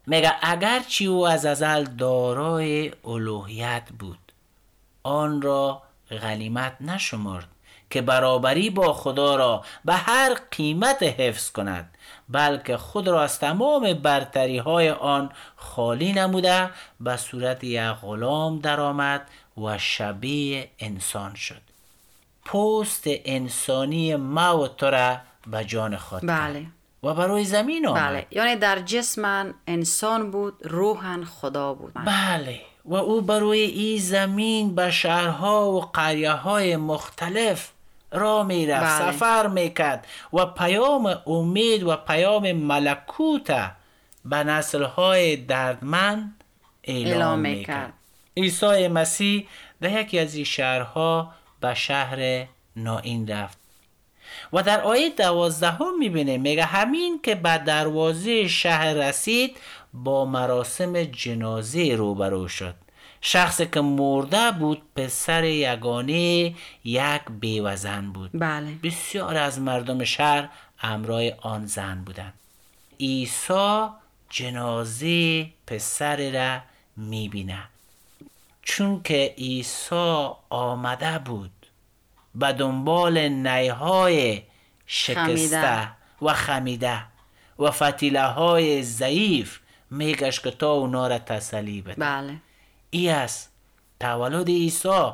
میگه 0.06 0.32
اگرچه 0.42 1.04
او 1.04 1.28
از 1.28 1.46
ازل 1.46 1.84
دارای 1.84 2.92
الوهیت 3.04 3.88
بود 3.98 4.18
آن 5.02 5.42
را 5.42 5.82
غنیمت 6.10 6.76
نشمرد. 6.80 7.48
که 7.90 8.02
برابری 8.02 8.70
با 8.70 8.92
خدا 8.92 9.36
را 9.36 9.64
به 9.84 9.94
هر 9.94 10.34
قیمت 10.50 11.02
حفظ 11.02 11.50
کند 11.50 11.96
بلکه 12.28 12.76
خود 12.76 13.08
را 13.08 13.22
از 13.22 13.38
تمام 13.38 13.94
برتری 13.94 14.58
های 14.58 14.90
آن 14.90 15.30
خالی 15.56 16.12
نموده 16.12 16.70
به 17.00 17.16
صورت 17.16 17.64
یک 17.64 17.80
غلام 17.80 18.58
درآمد 18.58 19.30
و 19.58 19.78
شبیه 19.78 20.70
انسان 20.78 21.34
شد. 21.34 21.60
پوست 22.44 23.04
انسانی 23.06 24.16
ما 24.16 24.58
و 24.58 24.68
تو 24.68 24.86
را 24.86 25.16
به 25.46 25.64
جان 25.64 25.96
خود. 25.96 26.26
بله. 26.26 26.66
و 27.02 27.14
برای 27.14 27.44
زمین 27.44 27.86
آمد. 27.86 28.00
بله. 28.00 28.26
یعنی 28.30 28.56
در 28.56 28.78
جسمن 28.78 29.54
انسان 29.66 30.30
بود 30.30 30.54
روحن 30.60 31.24
خدا 31.24 31.74
بود. 31.74 31.92
بله. 31.94 32.60
و 32.84 32.94
او 32.94 33.20
بروی 33.20 33.58
این 33.60 34.00
زمین 34.00 34.74
به 34.74 34.90
شهرها 34.90 35.70
و 35.70 35.80
قریه 35.80 36.32
های 36.32 36.76
مختلف 36.76 37.70
را 38.12 38.42
می 38.42 38.66
رفت 38.66 39.02
بله. 39.02 39.12
سفر 39.12 39.46
می 39.46 39.74
کرد 39.74 40.06
و 40.32 40.46
پیام 40.46 41.18
امید 41.26 41.82
و 41.82 41.96
پیام 41.96 42.52
ملکوت 42.52 43.70
به 44.24 44.36
نسل 44.36 44.82
های 44.82 45.36
دردمند 45.36 46.44
اعلام, 46.84 47.12
اعلام 47.12 47.38
می 47.38 47.54
می 47.54 47.64
کرد 47.64 47.76
کرد. 47.76 47.92
عیسی 48.36 48.88
مسیح 48.88 49.48
در 49.80 50.00
یکی 50.00 50.18
از 50.18 50.34
این 50.34 50.44
شهرها 50.44 51.32
به 51.60 51.74
شهر 51.74 52.46
نائین 52.76 53.28
رفت 53.28 53.58
و 54.52 54.62
در 54.62 54.80
آیه 54.80 55.10
دوازدهم 55.10 55.98
می‌بینه 55.98 56.38
میگه 56.38 56.64
همین 56.64 57.20
که 57.22 57.34
به 57.34 57.58
دروازه 57.58 58.48
شهر 58.48 58.92
رسید 58.92 59.56
با 59.92 60.24
مراسم 60.24 61.04
جنازه 61.04 61.94
روبرو 61.94 62.48
شد 62.48 62.74
شخصی 63.20 63.66
که 63.66 63.80
مرده 63.80 64.50
بود 64.50 64.82
پسر 64.96 65.44
یگانه 65.44 66.54
یک 66.84 67.22
بیوزن 67.40 68.12
بود. 68.12 68.30
بله. 68.34 68.74
بسیار 68.82 69.36
از 69.36 69.60
مردم 69.60 70.04
شهر 70.04 70.48
امرای 70.82 71.34
آن 71.40 71.66
زن 71.66 72.02
بودند. 72.04 72.34
عیسی 73.00 73.86
جنازه 74.30 75.46
پسر 75.66 76.30
را 76.30 76.60
می‌بینه 76.96 77.62
چون 78.62 79.02
که 79.02 79.34
عیسی 79.38 80.28
آمده 80.50 81.18
بود 81.18 81.50
به 82.34 82.52
دنبال 82.52 83.28
نیهای 83.28 84.42
شکسته 84.86 85.24
خمیده. 85.24 85.88
و 86.22 86.32
خمیده 86.32 87.02
و 87.58 87.70
فتیله 87.70 88.22
های 88.22 88.82
ضعیف 88.82 89.58
میگشت 89.90 90.42
که 90.42 90.50
تا 90.50 90.72
اونا 90.72 91.08
را 91.08 91.18
تسلی 91.18 91.82
بده. 91.82 91.94
بله. 91.94 92.36
ای 92.90 93.08
است. 93.08 93.50
تولد 94.00 94.48
عیسی. 94.48 95.12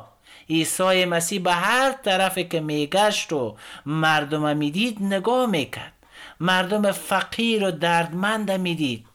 عیسی 0.49 1.05
مسیح 1.05 1.41
به 1.41 1.53
هر 1.53 1.91
طرفی 1.91 2.43
که 2.43 2.59
میگشت 2.59 3.33
و 3.33 3.55
مردم 3.85 4.57
می‌دید 4.57 4.97
نگاه 5.01 5.45
می‌کرد. 5.45 5.93
مردم 6.39 6.91
فقیر 6.91 7.63
و 7.63 7.71
دردمند 7.71 8.51
می‌دید. 8.51 9.05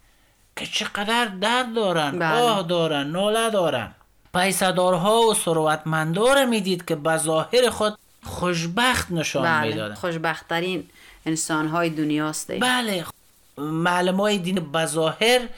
که 0.57 0.67
چقدر 0.67 1.25
درد 1.25 1.75
دارن 1.75 2.19
بله. 2.19 2.41
آه 2.41 2.63
دارن 2.63 3.07
ناله 3.07 3.51
دارن. 3.51 3.91
پیسدارها 4.35 5.21
و 5.21 5.35
ثروتمندا 5.35 6.45
می‌دید 6.45 6.85
که 6.85 6.95
به 6.97 7.17
ظاهر 7.17 7.71
خود 7.71 7.99
خوشبخت 8.25 9.11
نشان 9.11 9.43
بله 9.43 9.69
می‌دادن. 9.69 9.95
خوشبختترین 9.95 10.89
انسان 11.27 11.69
های 11.69 11.91
دنیاست. 11.91 12.53
بله 12.53 13.05
معلم 13.59 14.21
های 14.21 14.39
دین 14.39 14.73
بظاهر 14.73 15.41
اه، 15.41 15.49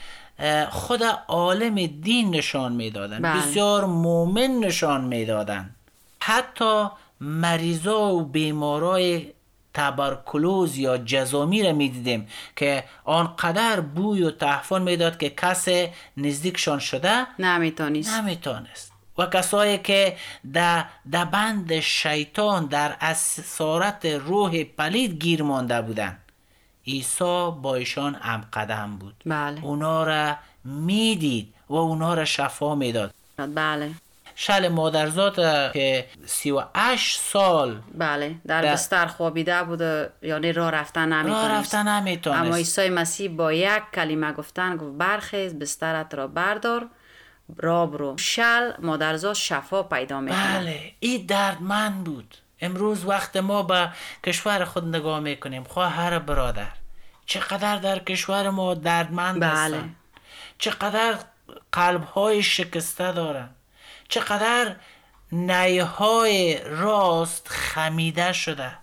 خود 0.70 1.02
عالم 1.28 1.86
دین 1.86 2.34
نشان 2.34 2.72
می‌دادن. 2.72 3.22
بله. 3.22 3.40
بسیار 3.40 3.84
مؤمن 3.84 4.58
نشان 4.58 5.04
می‌دادن. 5.04 5.74
حتی 6.20 6.86
مریضا 7.20 8.14
و 8.14 8.24
بیمارای 8.24 9.32
تبرکلوز 9.74 10.78
یا 10.78 10.98
جزامی 10.98 11.62
را 11.62 11.72
می‌دیدیم 11.72 12.28
که 12.56 12.84
آنقدر 13.04 13.80
بوی 13.80 14.22
و 14.22 14.30
تحفن 14.30 14.82
می‌داد 14.82 15.18
که 15.18 15.30
کس 15.30 15.68
نزدیکشان 16.16 16.78
شده 16.78 17.26
نمیتونیست 17.38 18.14
نمی‌تونست. 18.14 18.92
و 19.18 19.26
کسایی 19.26 19.78
که 19.78 20.16
در 20.52 20.84
در 21.10 21.24
بند 21.24 21.80
شیطان 21.80 22.66
در 22.66 22.96
اسارت 23.00 24.06
روح 24.06 24.64
پلید 24.64 25.22
گیر 25.22 25.42
مانده 25.42 25.82
بودند. 25.82 26.23
عیسی 26.86 27.50
با 27.62 27.74
ایشان 27.74 28.14
هم 28.14 28.44
قدم 28.52 28.96
بود. 29.00 29.14
بله. 29.26 29.64
اونا 29.64 30.04
را 30.04 30.36
می‌دید 30.64 31.54
و 31.68 31.74
اونا 31.74 32.14
را 32.14 32.24
شفا 32.24 32.74
می‌داد. 32.74 33.14
بله. 33.54 33.90
شل 34.36 34.68
مادرزاد 34.68 35.34
که 35.72 36.06
سی 36.26 36.50
و 36.50 36.62
هشت 36.74 37.20
سال 37.20 37.80
بله. 37.98 38.34
در 38.46 38.62
در- 38.62 38.72
بستر 38.72 39.06
خوابیده 39.06 39.62
بود 39.62 40.10
یعنی 40.22 40.52
راه 40.52 40.70
رفتن 40.70 41.12
نمی‌تونست 41.12 41.50
رفتن 41.74 41.88
اما 41.88 42.00
نمی‌تونست 42.00 42.56
عیسی 42.56 42.88
مسیح 42.88 43.30
با 43.30 43.52
یک 43.52 43.82
کلمه 43.94 44.32
گفتن 44.32 44.76
گفت 44.76 44.98
برخیز 44.98 45.54
بسترت 45.58 46.14
را 46.14 46.26
بردار 46.26 46.86
را 47.56 47.86
برو. 47.86 48.18
شل 48.18 48.70
مادرزاد 48.78 49.34
شفا 49.34 49.82
پیدا 49.82 50.20
می‌کنه 50.20 50.58
بله. 50.58 50.92
این 51.00 51.26
دردمند 51.26 52.04
بود. 52.04 52.34
امروز 52.60 53.04
وقت 53.04 53.36
ما 53.36 53.62
به 53.62 53.88
کشور 54.26 54.64
خود 54.64 54.96
نگاه 54.96 55.20
می‌کنیم. 55.20 55.64
خواهر 55.64 56.18
برادر 56.18 56.72
چقدر 57.26 57.76
در 57.76 57.98
کشور 57.98 58.50
ما 58.50 58.74
دردمند 58.74 59.40
بله. 59.40 59.50
هستن. 59.50 59.96
چقدر 60.58 61.18
قلب 61.72 62.04
های 62.04 62.42
شکسته 62.42 63.12
دارن. 63.12 63.48
چقدر 64.08 64.76
نیهای 65.32 66.60
راست 66.64 67.48
خمیده 67.48 68.32
شده. 68.32 68.78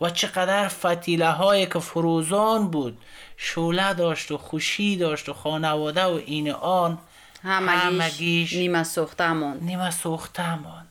و 0.00 0.10
چقدر 0.10 0.68
فتیله 0.68 1.30
های 1.30 1.66
که 1.66 1.78
فروزان 1.78 2.70
بود 2.70 2.98
شوله 3.36 3.94
داشت 3.94 4.30
و 4.30 4.38
خوشی 4.38 4.96
داشت 4.96 5.28
و 5.28 5.32
خانواده 5.32 6.04
و 6.04 6.20
این 6.26 6.50
آن 6.52 6.98
همگیش 7.42 7.82
همگیش 7.84 8.52
نیمه 8.52 8.84
سوخته 8.84 9.32
ماند. 9.32 9.62
نیمه 9.62 9.90
سوخته 9.90 10.54
ماند. 10.54 10.87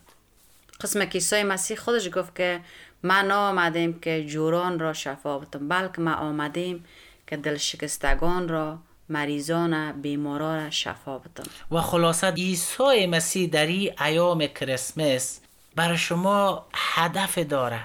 قسم 0.80 1.04
که 1.04 1.12
عیسی 1.12 1.42
مسیح 1.42 1.76
خودش 1.76 2.08
گفت 2.14 2.36
که 2.36 2.60
من 3.02 3.30
آمدیم 3.30 4.00
که 4.00 4.24
جوران 4.24 4.78
را 4.78 4.92
شفا 4.92 5.38
بدم 5.38 5.68
بلکه 5.68 6.00
ما 6.00 6.14
آمدیم 6.14 6.84
که 7.26 7.36
دل 7.36 7.56
شکستگان 7.56 8.48
را 8.48 8.78
مریضان 9.08 10.02
بیمارا 10.02 10.56
را 10.56 10.70
شفا 10.70 11.18
بدم 11.18 11.44
و 11.70 11.80
خلاصه 11.80 12.30
عیسی 12.30 13.06
مسیح 13.06 13.50
در 13.50 13.66
این 13.66 14.02
ایام 14.02 14.46
کریسمس 14.46 15.40
برای 15.74 15.98
شما 15.98 16.66
هدف 16.74 17.38
داره. 17.38 17.80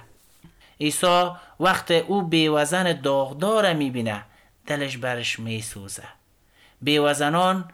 عیسی 0.81 1.29
وقت 1.59 1.91
او 1.91 2.21
بیوزن 2.21 3.01
داغدار 3.01 3.73
می‌بینه 3.73 4.23
دلش 4.67 4.97
برش 4.97 5.39
میسوزه. 5.39 6.03
بیوزنان 6.81 7.71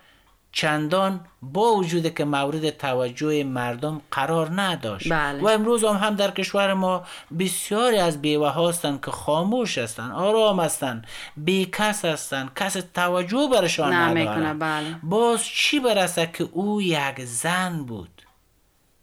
چندان 0.51 1.19
با 1.41 1.75
وجود 1.75 2.15
که 2.15 2.25
مورد 2.25 2.69
توجه 2.69 3.43
مردم 3.43 4.01
قرار 4.11 4.61
نداشت. 4.61 5.11
بله. 5.11 5.41
و 5.41 5.47
امروز 5.47 5.83
هم, 5.83 5.95
هم 5.95 6.15
در 6.15 6.31
کشور 6.31 6.73
ما 6.73 7.03
بسیاری 7.39 7.97
از 7.97 8.21
بیوه 8.21 8.67
هستند 8.67 9.05
که 9.05 9.11
خاموش 9.11 9.77
هستند 9.77 10.11
آرام 10.11 10.59
هستند 10.59 11.07
بیکس 11.37 12.05
هستند 12.05 12.51
کس 12.55 12.77
توجه 12.93 13.49
برشان 13.51 13.93
ندارد 13.93 14.59
بله. 14.59 14.95
باز 15.03 15.43
چی 15.43 15.79
برسه 15.79 16.29
که 16.33 16.49
او 16.51 16.81
یک 16.81 17.25
زن 17.25 17.83
بود؟ 17.83 18.09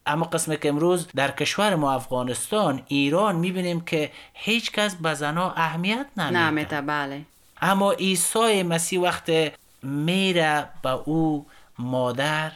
اما 0.06 0.24
قسم 0.24 0.56
که 0.56 0.68
امروز 0.68 1.08
در 1.14 1.30
کشور 1.30 1.74
ما 1.74 1.92
افغانستان 1.92 2.82
ایران 2.88 3.36
می‌بینیم 3.36 3.80
که 3.80 4.10
هیچ 4.34 4.72
کس 4.72 4.94
به 4.94 5.14
زنها 5.14 5.52
اهمیت 5.52 6.06
نمیده. 6.16 6.80
بله. 6.80 7.22
اما 7.62 7.92
عیسی 7.92 8.62
مسیح 8.62 9.00
وقت 9.00 9.30
میره 9.86 10.68
به 10.82 10.90
او 10.90 11.46
مادر 11.78 12.52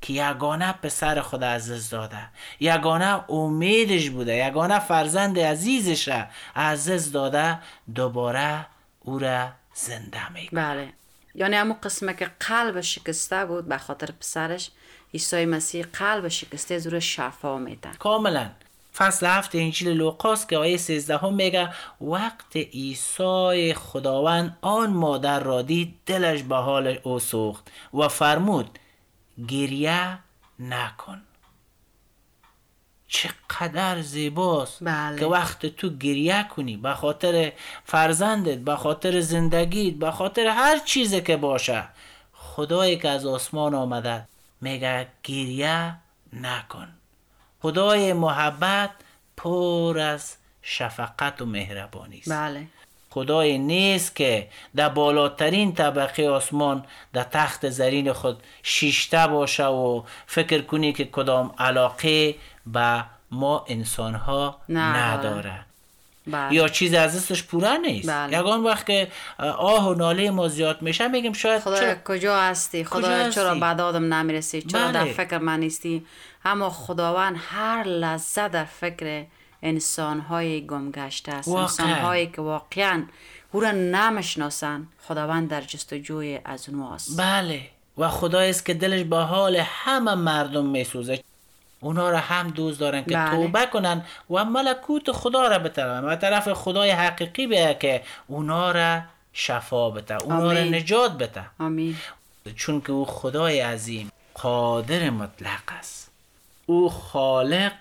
که 0.00 0.12
یگانه 0.12 0.72
پسر 0.72 1.20
خود 1.20 1.44
عزیز 1.44 1.90
داده. 1.90 2.28
یگانه 2.60 3.30
امیدش 3.30 4.10
بوده. 4.10 4.36
یگانه 4.36 4.78
فرزند 4.78 5.38
عزیزش 5.38 6.08
را 6.08 6.24
عزیز 6.56 7.12
داده 7.12 7.58
دوباره 7.94 8.66
او 9.00 9.18
را 9.18 9.48
زنده 9.74 10.32
می‌کنه. 10.32 10.60
بله. 10.62 10.92
یعنی 11.34 11.56
همون 11.56 11.76
قسمه 11.82 12.14
که 12.14 12.30
قلب 12.40 12.80
شکسته 12.80 13.44
بود 13.44 13.68
به 13.68 13.78
خاطر 13.78 14.10
پسرش 14.20 14.70
عیسی 15.14 15.44
مسیح 15.44 15.86
قلب 15.92 16.28
شکسته 16.28 16.78
زور 16.78 17.00
شفا 17.00 17.58
میده 17.58 17.90
کاملا. 17.98 18.50
فصل 18.94 19.26
هفت 19.26 19.54
انجیل 19.54 19.88
لوقاس 19.88 20.46
که 20.46 20.56
آیه 20.56 20.76
13 20.76 21.16
هم 21.16 21.34
میگه 21.34 21.68
وقت 22.00 22.56
عیسی 22.56 23.74
خداوند 23.74 24.58
آن 24.60 24.90
مادر 24.90 25.40
را 25.40 25.62
دید 25.62 25.94
دلش 26.06 26.42
به 26.42 26.56
حال 26.56 26.98
او 27.02 27.18
سوخت 27.18 27.70
و 27.94 28.08
فرمود 28.08 28.78
گریه 29.48 30.18
نکن. 30.58 31.22
چقدر 33.08 34.02
زیباست 34.02 34.84
بله. 34.84 35.18
که 35.18 35.26
وقت 35.26 35.66
تو 35.66 35.90
گریه 35.90 36.46
کنی 36.56 36.76
به 36.76 36.94
خاطر 36.94 37.52
فرزندت 37.84 38.58
به 38.58 38.76
خاطر 38.76 39.20
زندگیت 39.20 39.94
به 39.94 40.10
خاطر 40.10 40.46
هر 40.46 40.78
چیزی 40.78 41.20
که 41.20 41.36
باشه. 41.36 41.84
خدایی 42.32 42.98
که 42.98 43.08
از 43.08 43.26
آسمان 43.26 43.74
آمده 43.74 44.28
میگه 44.60 45.08
گریه 45.22 45.94
نکن. 46.32 46.88
خدای 47.62 48.12
محبت 48.12 48.90
پر 49.36 49.98
از 49.98 50.36
شفقت 50.62 51.42
و 51.42 51.46
مهربانی 51.46 52.18
است. 52.18 52.30
بله. 52.30 52.66
خدای 53.10 53.58
نیست 53.58 54.16
که 54.16 54.48
در 54.76 54.88
بالاترین 54.88 55.74
طبقه 55.74 56.28
آسمان 56.28 56.84
در 57.12 57.22
تخت 57.22 57.68
زرین 57.68 58.12
خود 58.12 58.42
شیشته 58.62 59.26
باشه 59.26 59.66
و 59.66 60.02
فکر 60.26 60.62
کنی 60.62 60.92
که 60.92 61.04
کدام 61.04 61.54
علاقه 61.58 62.34
به 62.66 63.04
ما 63.30 63.64
انسان 63.68 64.14
ها 64.14 64.60
نداره. 64.68 65.64
بله. 66.26 66.54
یا 66.54 66.68
چیز 66.68 66.94
از 66.94 67.16
دستش 67.16 67.42
پوره 67.42 67.76
نیست 67.76 68.10
بله. 68.10 68.38
یگان 68.38 68.62
وقت 68.62 68.86
که 68.86 69.08
آه 69.38 69.88
و 69.88 69.94
ناله 69.94 70.30
ما 70.30 70.48
زیاد 70.48 70.82
میشه 70.82 71.08
میگیم 71.08 71.32
شاید 71.32 71.62
خدا 71.62 71.80
چرا 71.80 71.94
کجا 72.04 72.36
هستی 72.36 72.84
کجا 72.84 73.00
خدا 73.00 73.30
چرا 73.30 73.48
هستی؟ 73.48 73.60
بعد 73.60 73.80
آدم 73.80 74.14
نمی‌رسی 74.14 74.62
چرا 74.62 74.80
بله. 74.80 74.92
در 74.92 75.04
فکر 75.04 75.38
من 75.38 75.60
نیستی 75.60 76.06
اما 76.44 76.70
خداوند 76.70 77.36
هر 77.38 77.84
لحظه 77.84 78.48
در 78.48 78.64
فکر 78.64 79.24
انسان 79.62 80.20
های 80.20 80.66
گمگشته 80.66 81.32
است. 81.32 81.48
انسان 81.48 81.90
هایی 81.90 82.26
که 82.26 82.42
واقعا 82.42 83.04
او 83.52 83.60
را 83.60 83.70
نمی‌شناسن 83.70 84.86
خداوند 85.08 85.48
در 85.48 85.60
جستجوی 85.60 86.38
از 86.44 86.68
اونهاست 86.68 87.20
بله 87.20 87.60
و 87.98 88.08
خدایی 88.08 88.50
است 88.50 88.66
که 88.66 88.74
دلش 88.74 89.02
به 89.02 89.16
حال 89.16 89.56
همه 89.56 90.14
مردم 90.14 90.66
میسوزه 90.66 91.20
اونا 91.82 92.10
را 92.10 92.18
هم 92.18 92.50
دوست 92.50 92.80
دارن 92.80 93.04
که 93.04 93.14
بله. 93.14 93.30
توبه 93.30 93.66
کنن 93.66 94.04
و 94.30 94.44
ملکوت 94.44 95.12
خدا 95.12 95.48
را 95.48 95.58
بطلبن 95.58 96.04
و 96.04 96.16
طرف 96.16 96.52
خدای 96.52 96.90
حقیقی 96.90 97.46
بیه 97.46 97.76
که 97.80 98.02
اونا 98.26 98.72
را 98.72 99.00
شفا 99.32 99.90
بده 99.90 100.22
اونا 100.22 100.52
را. 100.52 100.60
نجات 100.60 101.12
بده. 101.18 101.44
آمین. 101.60 101.96
چون 102.56 102.80
که 102.80 102.92
او 102.92 103.04
خدای 103.04 103.60
عظیم 103.60 104.10
قادر 104.34 105.10
مطلق 105.10 105.62
است. 105.78 106.10
او 106.66 106.90
خالق 106.90 107.72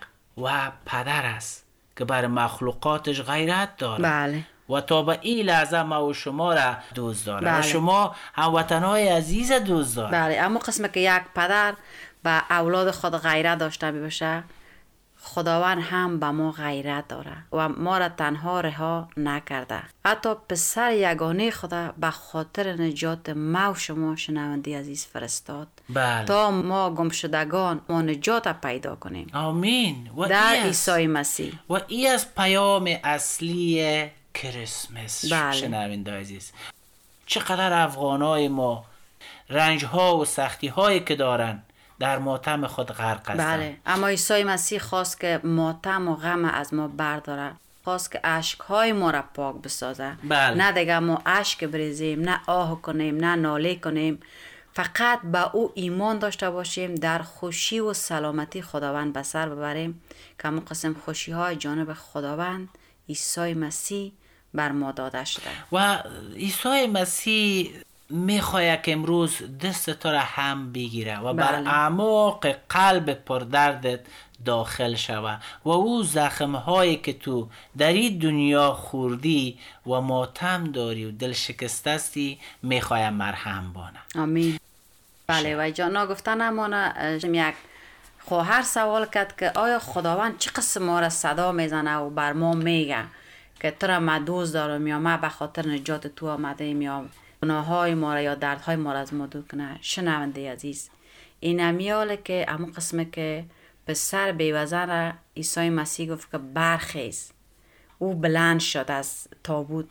و 0.42 0.72
پدر 0.86 1.26
است 1.26 1.64
که 1.98 2.06
بر 2.06 2.28
مخلوقاتش 2.28 3.22
غیرت 3.22 3.78
داره 3.78 4.04
بله. 4.04 4.44
و 4.70 4.82
تا 4.82 5.02
به 5.04 5.20
این 5.22 5.46
لحظه 5.46 5.84
ما 5.84 6.06
و 6.06 6.14
شما 6.14 6.54
را 6.54 6.76
دوست 6.96 7.26
داره 7.26 7.48
و 7.48 7.52
بله. 7.52 7.62
شما 7.62 8.16
هموطنهای 8.34 9.10
عزیز 9.10 9.52
دوست 9.52 9.96
داره 9.96 10.12
بله. 10.12 10.40
اما 10.40 10.60
قسمه 10.60 10.88
که 10.88 11.00
یک 11.00 11.22
پدر 11.36 11.74
به 12.24 12.52
اولاد 12.52 12.92
خود 12.92 13.18
غیرت 13.18 13.58
داشته 13.58 13.92
باشه 13.92 14.44
خداوند 15.24 15.82
هم 15.82 16.20
به 16.20 16.26
ما 16.32 16.52
غیرت 16.52 17.08
داره 17.08 17.38
و 17.52 17.70
ما 17.70 17.98
را 17.98 18.10
تنها 18.10 18.62
رها 18.62 19.08
نکرده. 19.18 19.82
حتی 20.06 20.30
پسر 20.50 20.92
یگانه 20.92 21.52
خدا 21.52 21.94
به 21.98 22.12
خاطر 22.12 22.74
نجات 22.74 23.30
ما 23.30 23.72
و 23.72 23.76
شما 23.76 24.16
شنوندی 24.16 24.74
عزیز 24.74 25.06
فرستاد. 25.06 25.68
بله. 25.90 26.26
تا 26.26 26.52
ما 26.52 26.90
گمشدگان 26.90 27.82
ما 27.90 28.02
نجات 28.02 28.48
پیدا 28.48 28.96
کنیم. 28.96 29.28
آمین. 29.34 30.10
و 30.18 30.26
در 30.26 30.54
عیسی 30.64 31.08
مسیح. 31.08 31.54
و 31.70 31.80
ای 31.88 32.08
از 32.08 32.36
پیام 32.36 32.98
اصلی 33.04 34.10
کریسمس 34.34 35.34
بله. 35.34 35.52
شنونده 35.52 36.12
عزیز. 36.20 36.52
چقدر 37.26 37.84
افغانای 37.84 38.48
ما 38.48 38.86
رنج 39.50 39.86
ها 39.86 40.18
و 40.18 40.26
سختی 40.26 40.68
هایی 40.68 41.00
که 41.00 41.16
دارن 41.16 41.64
در 42.02 42.20
ماتم 42.20 42.68
خود 42.68 42.92
غرق 42.92 43.30
هستن 43.30 43.58
بله. 43.58 43.78
اما 43.86 44.08
عیسی 44.08 44.44
مسیح 44.44 44.80
خواست 44.80 45.20
که 45.20 45.40
ماتم 45.44 46.08
و 46.08 46.16
غم 46.16 46.46
از 46.46 46.74
ما 46.74 46.88
برداره 46.88 47.52
خواست 47.84 48.12
که 48.12 48.20
اشک 48.24 48.60
های 48.60 48.94
ما 48.94 49.12
را 49.12 49.24
پاک 49.34 49.56
بسازه 49.56 50.12
بله. 50.24 50.58
نه 50.58 50.72
دیگه 50.72 51.00
ما 51.00 51.22
اشک 51.26 51.64
بریزیم 51.64 52.22
نه 52.22 52.40
آه 52.48 52.82
کنیم 52.82 53.18
نه 53.18 53.36
ناله 53.36 53.76
کنیم. 53.76 54.20
فقط 54.74 55.22
به 55.22 55.56
او 55.56 55.72
ایمان 55.76 56.20
داشته 56.20 56.50
باشیم 56.50 56.96
در 56.96 57.20
خوشی 57.20 57.80
و 57.80 57.94
سلامتی 57.94 58.62
خداوند 58.62 59.14
به 59.14 59.24
سر 59.24 59.50
ببریم. 59.50 60.02
که 60.42 60.50
قسم 60.50 60.94
خوشی 60.94 61.32
های 61.32 61.56
جانب 61.56 61.94
خداوند 61.94 62.70
عیسی 63.10 63.54
مسیح 63.54 64.12
بر 64.54 64.72
ما 64.72 64.92
داده 64.92 65.26
شده. 65.26 65.44
و 65.72 66.04
عیسی 66.36 66.88
مسیح 66.88 67.72
می‌خواهد 68.12 68.82
که 68.82 68.94
امروز 68.94 69.42
دست 69.62 69.90
تو 69.90 70.10
را 70.10 70.20
هم 70.20 70.72
بگیره 70.72 71.20
و 71.20 71.34
بر 71.34 71.52
بله. 71.52 71.70
اعماق 71.70 72.48
قلب 72.70 73.14
پردردت 73.14 74.00
داخل 74.46 74.96
شوه 74.96 75.38
و 75.66 75.70
او 75.70 76.04
زخم 76.04 76.56
هایی 76.56 76.98
که 76.98 77.14
تو 77.14 77.50
در 77.78 77.94
این 77.94 78.18
دنیا 78.18 78.74
خوردی 78.74 79.60
و 79.88 80.02
ماتم 80.02 80.64
داری 80.64 81.06
و 81.06 81.12
دل 81.12 81.32
شکسته 81.32 81.90
هستی 81.92 82.40
می‌خواهد 82.64 83.14
مرهم 83.14 83.74
بانه 83.74 84.00
آمین. 84.16 84.58
بله 85.28 85.56
و 85.68 85.70
جانا 85.70 86.08
گفتن 86.08 86.42
امانه 86.42 87.20
یک 87.24 87.56
خواهر 88.20 88.62
سوال 88.62 89.06
کرد 89.06 89.38
که 89.38 89.52
آیا 89.56 89.80
خداوند 89.80 90.38
چه 90.38 90.52
قسم 90.52 90.84
ما 90.84 91.00
را 91.00 91.10
صدا 91.10 91.52
می‌زنه 91.52 91.96
و 91.98 92.10
بر 92.10 92.34
ما 92.34 92.54
میگه 92.54 93.04
که 93.60 93.72
تو 93.72 93.88
را 93.88 94.20
دوست 94.20 94.54
دارم 94.54 94.88
یا 94.88 95.00
من 95.00 95.22
به 95.22 95.30
خاطر 95.30 95.68
نجات 95.68 96.08
تو 96.08 96.30
آمده 96.30 96.64
ایم 96.64 96.82
یا 96.82 97.06
گناه 97.44 97.66
های 97.66 97.94
ما 97.94 98.14
را 98.14 98.22
یا 98.22 98.36
دردهای 98.36 98.76
ما 98.76 98.94
را 98.94 99.00
از 99.00 99.14
ما 99.14 99.26
دور 99.26 99.44
کنه. 99.52 99.78
شنونده 99.82 100.52
عزیز 100.52 100.90
این 101.40 101.62
امیاله 101.62 102.18
که 102.18 102.46
همون 102.50 102.72
قسمه 102.72 103.06
که 103.06 103.46
پسر 103.88 104.32
بیوزن 104.32 104.90
را 104.90 105.14
عیسی 105.38 105.70
مسیح 105.70 106.14
گفت 106.14 106.32
که 106.32 106.38
برخیز. 106.38 107.32
او 108.00 108.14
بلند 108.14 108.60
شد 108.60 108.86
از 108.88 109.28
تابوت. 109.44 109.86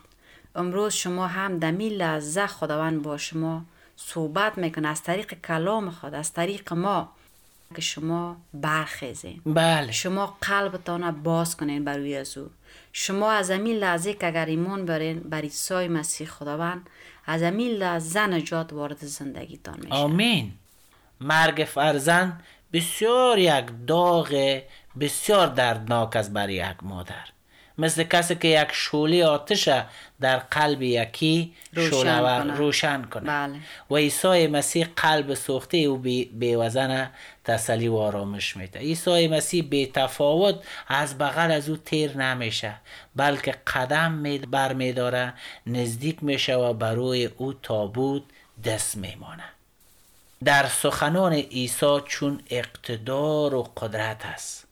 امروز 0.55 0.93
شما 0.93 1.27
هم 1.27 1.59
دمی 1.59 1.89
لحظه 1.89 2.47
خداوند 2.47 3.01
با 3.01 3.17
شما 3.17 3.65
صحبت 3.95 4.57
می‌کنه. 4.57 4.87
از 4.87 5.03
طریق 5.03 5.33
کلام 5.33 5.89
خود 5.89 6.13
از 6.13 6.33
طریق 6.33 6.73
ما 6.73 7.11
که 7.75 7.81
شما 7.81 8.37
برخیزین. 8.53 9.41
بله. 9.45 9.91
شما 9.91 10.37
قلبتان 10.41 11.23
باز 11.23 11.57
کنین 11.57 11.85
بر 11.85 11.97
روی 11.97 12.15
از 12.15 12.37
او 12.37 12.49
شما 12.93 13.31
از 13.31 13.51
همین 13.51 13.75
لحظه 13.75 14.13
که 14.13 14.27
اگر 14.27 14.45
ایمان 14.45 14.85
برین 14.85 15.19
بر 15.19 15.41
عیسی 15.41 15.87
مسیح 15.87 16.27
خداوند 16.27 16.89
از 17.25 17.43
همین 17.43 17.71
لحظه 17.71 18.27
نجات 18.27 18.73
وارد 18.73 19.05
زندگیتان 19.05 19.79
میشه. 19.83 19.93
آمین. 19.93 20.51
مرگ 21.21 21.67
فرزند 21.73 22.43
بسیار 22.73 23.39
یک 23.39 23.65
داغ 23.87 24.61
بسیار 24.99 25.47
دردناک 25.47 26.15
است 26.15 26.31
برای 26.31 26.53
یک 26.53 26.83
مادر. 26.83 27.25
مثل 27.81 28.03
کسی 28.03 28.35
که 28.35 28.47
یک 28.47 28.67
شعله 28.71 29.25
آتش 29.25 29.69
در 30.21 30.37
قلب 30.37 30.81
یکی 30.81 31.53
روشن. 31.73 32.49
روشن 32.55 33.01
کنه 33.03 33.23
بله. 33.23 33.59
و 33.91 33.95
عیسی 33.95 34.47
مسیح 34.47 34.87
قلب 34.95 35.33
سوخته 35.33 35.77
او 35.77 35.97
بی- 35.97 36.25
بیوزن 36.25 37.09
تسلی 37.45 37.87
و 37.87 37.95
آرامش 37.95 38.57
میده 38.57 38.79
عیسی 38.79 39.27
مسیح 39.27 39.63
بی 39.63 39.85
تفاوت 39.87 40.55
از 40.87 41.17
بغل 41.17 41.51
از 41.51 41.69
او 41.69 41.77
تیر 41.77 42.17
نمیشه 42.17 42.73
بلکه 43.15 43.51
قدم 43.67 44.11
می 44.11 44.37
بر 44.37 44.73
می 44.73 44.93
داره 44.93 45.33
نزدیک 45.67 46.23
میشه 46.23 46.55
و 46.55 46.73
بروی 46.73 47.25
او 47.25 47.53
تابوت 47.53 48.23
دست 48.63 48.97
میمانه 48.97 49.43
در 50.43 50.67
سخنان 50.67 51.33
عیسی 51.33 51.97
چون 52.05 52.41
اقتدار 52.49 53.55
و 53.55 53.63
قدرت 53.77 54.25
است 54.25 54.67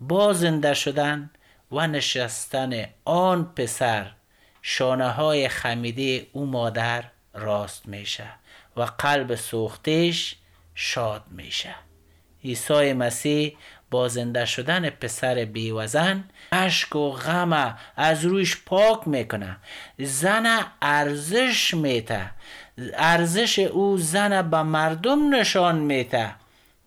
با 0.00 0.32
زنده 0.32 0.74
شدن 0.74 1.30
و 1.72 1.86
نشستن 1.86 2.84
آن 3.04 3.52
پسر 3.56 4.10
شانه 4.62 5.08
های 5.08 5.48
خمیده 5.48 6.26
او 6.32 6.46
مادر 6.46 7.04
راست 7.34 7.88
میشه 7.88 8.26
و 8.76 8.82
قلب 8.82 9.34
سوختش 9.34 10.36
شاد 10.74 11.22
میشه. 11.30 11.74
عیسی 12.44 12.92
مسیح 12.92 13.56
با 13.90 14.08
زنده 14.08 14.44
شدن 14.44 14.90
پسر 14.90 15.44
بیوزن 15.44 16.24
اشک 16.52 16.96
و 16.96 17.10
غم 17.10 17.76
از 17.96 18.24
رویش 18.24 18.56
پاک 18.66 19.08
می‌کنه. 19.08 19.56
زن 19.98 20.66
ارزش 20.82 21.74
میته. 21.74 22.30
ارزش 22.94 23.58
او 23.58 23.98
زن 23.98 24.50
به 24.50 24.62
مردم 24.62 25.34
نشان 25.34 25.78
میته 25.78 26.34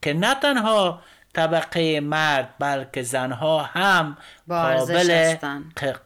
که 0.01 0.13
نه 0.13 0.35
تنها 0.35 1.01
طبقه 1.33 1.99
مرد 1.99 2.53
بلکه 2.59 3.01
زنها 3.01 3.63
هم 3.63 4.17
قابل 4.49 5.35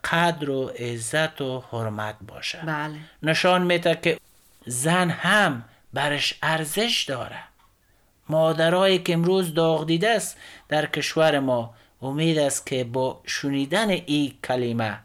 قدر 0.04 0.50
و 0.50 0.68
عزت 0.68 1.42
و 1.42 1.64
حرمت 1.72 2.16
باشه 2.22 2.58
بله. 2.66 2.96
نشان 3.24 3.62
میده 3.62 3.96
که 3.96 4.20
زن 4.66 5.10
هم 5.10 5.64
برش 5.94 6.34
ارزش 6.44 7.06
داره. 7.08 7.40
مادرایی 8.30 9.00
که 9.00 9.14
امروز 9.14 9.54
داغ 9.54 9.86
دیده 9.86 10.10
است 10.10 10.38
در 10.70 10.86
کشور 10.86 11.40
ما 11.40 11.74
امید 12.02 12.38
است 12.38 12.66
که 12.66 12.84
با 12.84 13.22
شنیدن 13.26 13.90
این 13.90 14.34
کلمه 14.44 15.00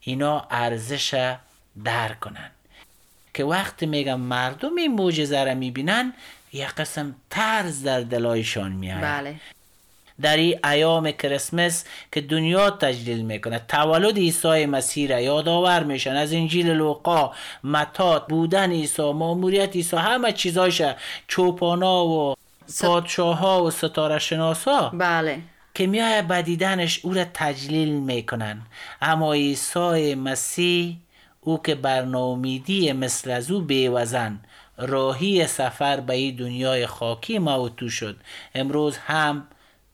اینا 0.00 0.46
ارزش 0.50 1.34
درک 1.84 2.20
کنن 2.20 2.50
که 3.34 3.44
وقتی 3.44 3.86
میگم 3.86 4.20
مردم 4.20 4.76
این 4.76 4.94
معجزه 4.94 5.44
را 5.44 5.54
می‌بینن 5.54 6.12
یک 6.56 6.68
قسم 6.68 7.14
ترس 7.30 7.82
در 7.82 8.00
دلایشان 8.00 8.72
میاد 8.72 9.02
بله. 9.02 9.34
در 10.20 10.36
این 10.36 10.66
ایام 10.66 11.10
کریسمس 11.10 11.84
که 12.12 12.20
دنیا 12.20 12.70
تجلیل 12.70 13.22
می‌کنه 13.22 13.60
تولد 13.68 14.16
عیسی 14.16 14.66
مسیح 14.66 15.08
را 15.08 15.20
یادآور 15.20 15.82
میشن 15.82 16.16
از 16.16 16.32
انجیل 16.32 16.70
لوقا 16.70 17.32
متات 17.64 18.26
بودن 18.28 18.70
عیسی 18.70 19.12
ماموریت 19.12 19.76
عیسی 19.76 19.96
همه 19.96 20.32
چیزایش 20.32 20.82
چوپانا 21.28 22.06
و 22.06 22.34
پادشاه 22.82 23.38
ها 23.38 23.64
و 23.64 23.70
ستاره 23.70 24.18
شناسا 24.18 24.88
بله. 24.88 25.38
که 25.74 25.86
میای 25.86 26.22
بدیدنش 26.22 27.00
او 27.02 27.14
را 27.14 27.24
تجلیل 27.34 27.88
می‌کنن 27.88 28.62
اما 29.02 29.32
عیسی 29.32 30.14
مسیح 30.14 30.96
او 31.40 31.62
که 31.62 31.74
بر 31.74 32.02
ناامیدی 32.02 32.92
مثل 32.92 33.30
از 33.30 33.50
او 33.50 33.60
بیوزن 33.60 34.38
راهی 34.78 35.46
سفر 35.46 36.00
به 36.00 36.14
این 36.14 36.36
دنیای 36.36 36.86
خاکی 36.86 37.38
ما 37.38 37.62
و 37.62 37.68
تو 37.68 37.88
شد. 37.88 38.16
امروز 38.54 38.96
هم 38.96 39.46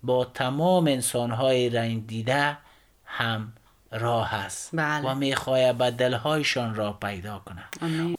با 0.02 0.24
تمام 0.24 0.86
انسانهای 0.86 1.70
رنگ 1.70 2.06
دیده 2.06 2.56
هم 3.04 3.52
راه 3.90 4.34
است 4.34 4.70
بله. 4.72 5.10
و 5.10 5.14
می‌خواهد 5.14 5.78
به 5.78 5.90
دلهایشان 5.90 6.74
را 6.74 6.92
پیدا 6.92 7.38
کنه 7.38 7.64
آمین. 7.82 8.16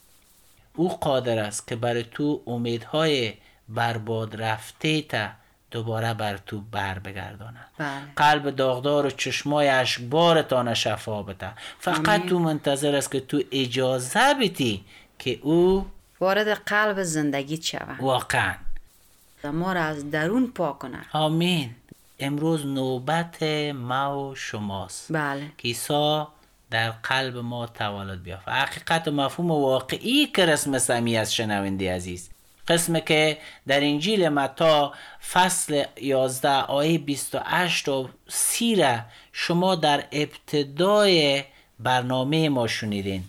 او 0.76 0.98
قادر 0.98 1.40
است 1.40 1.68
که 1.68 1.76
بر 1.76 2.02
تو 2.02 2.42
امیدهای 2.48 3.34
برباد 3.70 4.42
رفته 4.42 5.02
تا 5.02 5.28
دوباره 5.72 6.14
بر 6.14 6.38
تو 6.38 6.62
بر 6.62 7.00
بگرداند. 7.00 7.66
بله. 7.78 7.90
قلب 8.16 8.56
داغدار 8.56 9.06
و 9.06 9.10
چشمای 9.10 9.70
اشکبارتان 9.70 10.74
شفا 10.74 11.24
بده. 11.24 11.52
فقط 11.80 12.10
آمین. 12.10 12.30
تو 12.30 12.40
منتظر 12.40 12.96
است 12.96 13.12
که 13.12 13.20
تو 13.20 13.42
اجازه 13.52 14.34
بدی 14.42 14.86
که 15.20 15.40
او 15.42 15.86
وارد 16.24 16.48
قلب 16.48 17.04
زندگی 17.04 17.62
شود 17.62 18.00
واقعا. 18.00 18.56
ما 19.44 19.74
را 19.74 19.84
از 19.84 20.12
درون 20.12 20.48
پاک 20.48 20.80
کنه 20.80 20.98
آمین. 21.14 21.76
امروز 22.20 22.66
نوبت 22.66 23.44
ما 23.74 24.30
و 24.30 24.36
شماست. 24.36 25.14
بله. 25.14 25.52
که 25.58 25.68
عیسی 25.68 26.24
در 26.72 26.92
قلب 26.92 27.38
ما 27.38 27.68
تولد 27.68 28.24
بیافت. 28.24 28.50
حقیقت 28.50 29.08
و 29.08 29.12
مفهوم 29.12 29.52
واقعی 29.52 30.28
کریسمس 30.28 30.90
همی 30.90 31.18
از 31.18 31.34
شنونده 31.34 31.96
عزیز. 31.96 32.30
قسم 32.68 33.00
که 33.00 33.38
در 33.68 33.80
انجیل 33.80 34.30
متا 34.30 34.94
فصل 35.32 35.84
11 36.02 36.50
آیه 36.50 36.98
28 36.98 37.90
و 37.90 38.10
30 38.28 38.76
را 38.76 39.00
شما 39.32 39.76
در 39.76 40.04
ابتدای 40.12 41.44
برنامه 41.80 42.50
ما 42.50 42.68
شنیدین. 42.68 43.24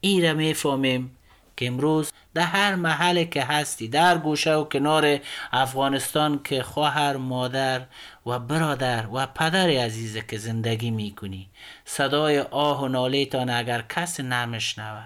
این 0.00 0.24
را 0.24 0.32
می‌فهمیم 0.34 1.16
که 1.56 1.66
امروز 1.66 2.12
در 2.34 2.42
هر 2.42 2.74
محل 2.74 3.24
که 3.24 3.42
هستی 3.44 3.88
در 3.88 4.18
گوشه 4.18 4.54
و 4.54 4.64
کنار 4.64 5.18
افغانستان 5.52 6.40
که 6.44 6.62
خواهر 6.62 7.16
مادر 7.16 7.82
و 8.26 8.38
برادر 8.38 9.06
و 9.12 9.26
پدر 9.26 9.68
عزیز 9.68 10.16
که 10.16 10.38
زندگی 10.38 10.90
می‌کنی. 10.90 11.48
صدای 11.84 12.40
آه 12.40 12.82
و 12.82 12.88
ناله 12.88 13.28
اگر 13.48 13.84
کسی 13.88 14.22
نمیشنوه 14.22 15.02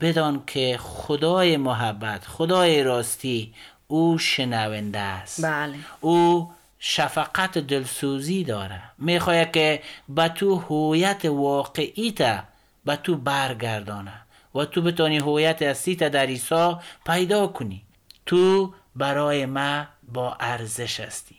بدان 0.00 0.42
که 0.46 0.78
خدای 0.80 1.56
محبت 1.56 2.24
خدای 2.24 2.82
راستی 2.82 3.54
او 3.86 4.18
شنونده 4.18 4.98
است. 4.98 5.44
بله. 5.44 5.74
او 6.00 6.50
شفقت 6.78 7.58
دلسوزی 7.58 8.44
داره. 8.44 8.82
می‌خواد 8.98 9.50
که 9.50 9.82
به 10.08 10.28
تو 10.28 10.56
هویت 10.56 11.24
واقعی 11.24 12.12
تا 12.12 12.38
به 12.84 12.96
تو 12.96 13.16
برگردانه. 13.16 14.12
و 14.54 14.64
تو 14.64 14.82
بتانی 14.82 15.18
هویت 15.18 15.62
اصلی 15.62 15.96
تا 15.96 16.08
در 16.08 16.26
عیسی 16.26 16.76
پیدا 17.06 17.46
کنی. 17.46 17.82
تو 18.26 18.74
برای 18.96 19.46
ما 19.46 19.86
با 20.12 20.36
ارزش 20.40 21.00
هستی. 21.00 21.36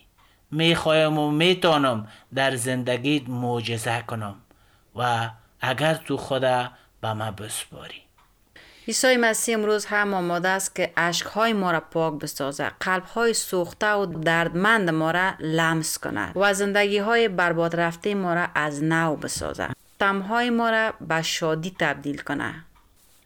می‌خوایم 0.51 1.17
و 1.17 1.31
میتانم 1.31 2.07
در 2.35 2.55
زندگیت 2.55 3.29
معجزه 3.29 4.03
کنم 4.07 4.35
و 4.95 5.29
اگر 5.61 5.93
تو 5.93 6.17
خدا 6.17 6.71
به 7.01 7.13
ما 7.13 7.31
بسپاری. 7.31 8.01
عیسی 8.87 9.17
مسیح 9.17 9.55
امروز 9.55 9.85
هم 9.85 10.13
آماده 10.13 10.47
است 10.49 10.75
که 10.75 10.93
اشکهای 10.97 11.53
ما 11.53 11.71
را 11.71 11.79
پاک 11.79 12.13
بسازد 12.13 12.73
قلبهای 12.79 13.33
سوخته 13.33 13.93
و 13.93 14.05
دردمند 14.05 14.89
ما 14.89 15.11
را 15.11 15.31
لمس 15.39 15.97
کند 15.97 16.31
و 16.35 16.53
زندگی 16.53 16.97
های 16.97 17.27
برباد 17.27 17.75
رفته 17.75 18.15
ما 18.15 18.33
را 18.33 18.47
از 18.55 18.83
نو 18.83 19.15
بسازد 19.15 19.75
تمهای 19.99 20.49
ما 20.49 20.69
را 20.69 20.93
به 21.01 21.21
شادی 21.21 21.75
تبدیل 21.79 22.21
کند 22.21 22.65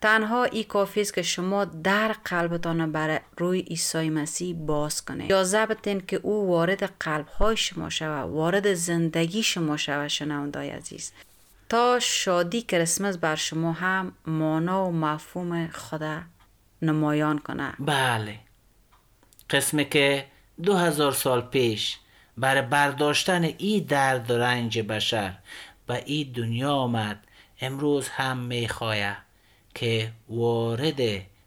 تنها 0.04 0.44
ای 0.44 0.64
کافی 0.64 1.02
است 1.02 1.14
که 1.14 1.22
شما 1.22 1.66
در 1.66 2.16
قلبتان 2.26 2.92
بر 2.92 3.22
روی 3.38 3.60
عیسی 3.60 4.10
مسیح 4.10 4.56
باز 4.56 5.06
کنید. 5.06 5.26
اجازه 5.26 5.66
بدین 5.66 6.02
که 6.02 6.20
او 6.24 6.48
وارد 6.48 6.84
قلبهای 7.00 7.58
شما 7.58 7.90
شود 7.90 8.30
وارد 8.30 8.74
زندگی 8.74 9.44
شما 9.44 9.78
شود 9.78 10.08
شنوندای 10.08 10.70
عزیز. 10.70 11.12
تا 11.70 12.00
شادی 12.00 12.62
کریسمس 12.62 13.18
بر 13.18 13.36
شما 13.36 13.72
هم 13.72 14.12
مانا 14.26 14.88
و 14.88 14.92
مفهوم 14.92 15.68
خدا 15.68 16.22
نمایان 16.82 17.40
کنه 17.40 17.74
بله. 17.80 18.40
قسمی 19.50 19.86
که 19.86 20.26
دو 20.64 20.78
هزار 20.78 21.12
سال 21.12 21.42
پیش 21.42 21.98
برای 22.38 22.62
برداشتن 22.62 23.44
ای 23.44 23.82
درد 23.82 24.32
و 24.32 24.38
رنج 24.38 24.80
بشر 24.80 25.34
به 25.88 26.04
ای 26.06 26.24
دنیا 26.24 26.74
آمد 26.74 27.24
امروز 27.62 28.10
هم 28.10 28.38
می‌خواید 28.38 29.33
که 29.76 30.12
وارد 30.30 31.02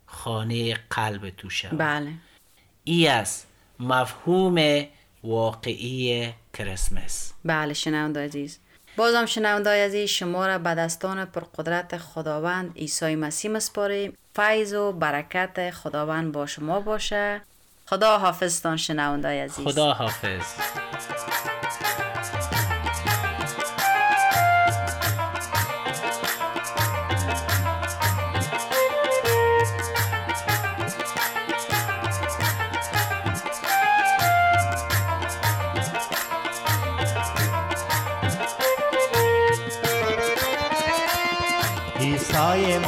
خانه 0.06 0.74
قلب 0.90 1.30
تو 1.30 1.50
شود. 1.50 1.78
بله. 1.78 2.12
ای 2.84 3.08
است 3.08 3.46
مفهوم 3.80 4.86
واقعی 5.24 6.32
کریسمس 6.58 7.32
بله 7.44 7.74
شنونده 7.74 8.24
عزیز. 8.24 8.58
بازم 8.96 9.26
شنونده 9.26 9.84
عزیز 9.84 10.10
شما 10.10 10.46
را 10.46 10.58
به 10.58 10.74
دستان 10.74 11.24
پرقدرت 11.24 11.98
خداوند 11.98 12.76
عیسی 12.76 13.14
مسیح 13.14 13.50
مسپاریم. 13.50 14.16
فیض 14.36 14.72
و 14.72 14.92
برکت 14.92 15.70
خداوند 15.70 16.32
با 16.32 16.46
شما 16.46 16.80
باشه. 16.80 17.42
خدا 17.86 18.18
حافظتان 18.18 18.76
شنونده 18.76 19.44
عزیز. 19.44 19.64
خدا 19.64 19.92
حافظ 19.92 20.42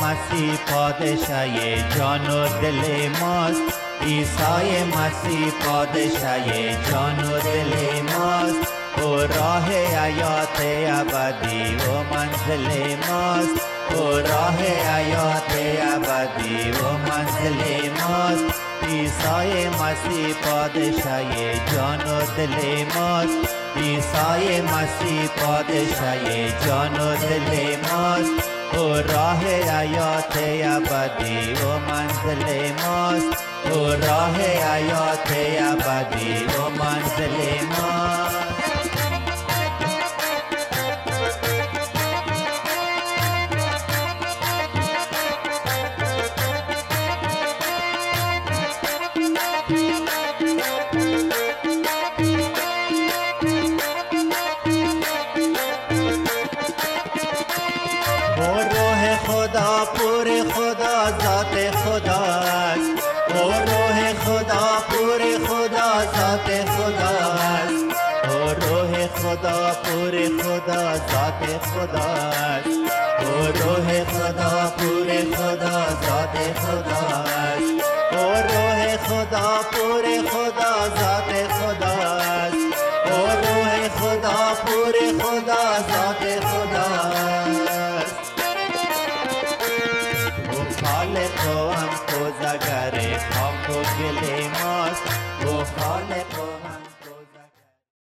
مسیح 0.02 0.56
پادشاه 0.56 1.98
جان 1.98 2.30
و 2.30 2.48
دل 2.62 3.08
ماست. 3.20 3.62
عیسی 4.02 4.84
مسیح 4.84 5.50
پادشاه 5.64 6.46
جان 6.90 7.18
و 7.18 7.38
دل 7.38 7.72
ماست. 8.02 8.72
او 9.02 9.16
راه 9.16 9.68
حیات 9.72 10.58
ابدی 10.86 11.74
و 11.74 12.14
منزل 12.14 12.96
ماست. 13.08 13.60
او 13.94 14.04
راه 14.04 14.58
حیات 14.94 15.52
ابدی 15.94 16.70
و 16.70 16.92
منزل 17.08 17.90
ماست. 18.00 18.54
عیسی 18.82 19.68
مسیح 19.68 20.34
پادشاه 20.42 21.32
جان 21.72 22.00
و 22.00 22.20
دل 22.36 22.84
ماست. 22.94 23.54
عیسی 23.76 24.60
مسیح 24.60 25.28
پادشاه 25.36 26.48
جان 26.66 27.00
و 27.00 27.16
دل 27.16 27.76
ماست. 27.92 28.47
او 28.78 28.94
راه 28.94 29.44
حیات 29.44 30.36
ابدی 30.62 31.52
و 31.52 31.78
منزل 31.78 32.72
ماست. 32.86 33.44
او 33.72 33.86
راه 33.86 34.36
حیات 34.40 35.30
ابدی 35.60 36.44
و 36.44 36.82
منزل 36.82 37.64
ماست. 37.66 38.37
خدا 71.38 71.38
ذات 71.38 71.58
خدا 71.58 71.98
است 71.98 72.68
او 73.20 73.46
روح 73.46 74.04
خدا 74.04 74.72
پور 74.78 75.08
خدا 75.36 75.78
ذات 76.02 76.36
خدا 76.60 77.24
است 77.24 77.38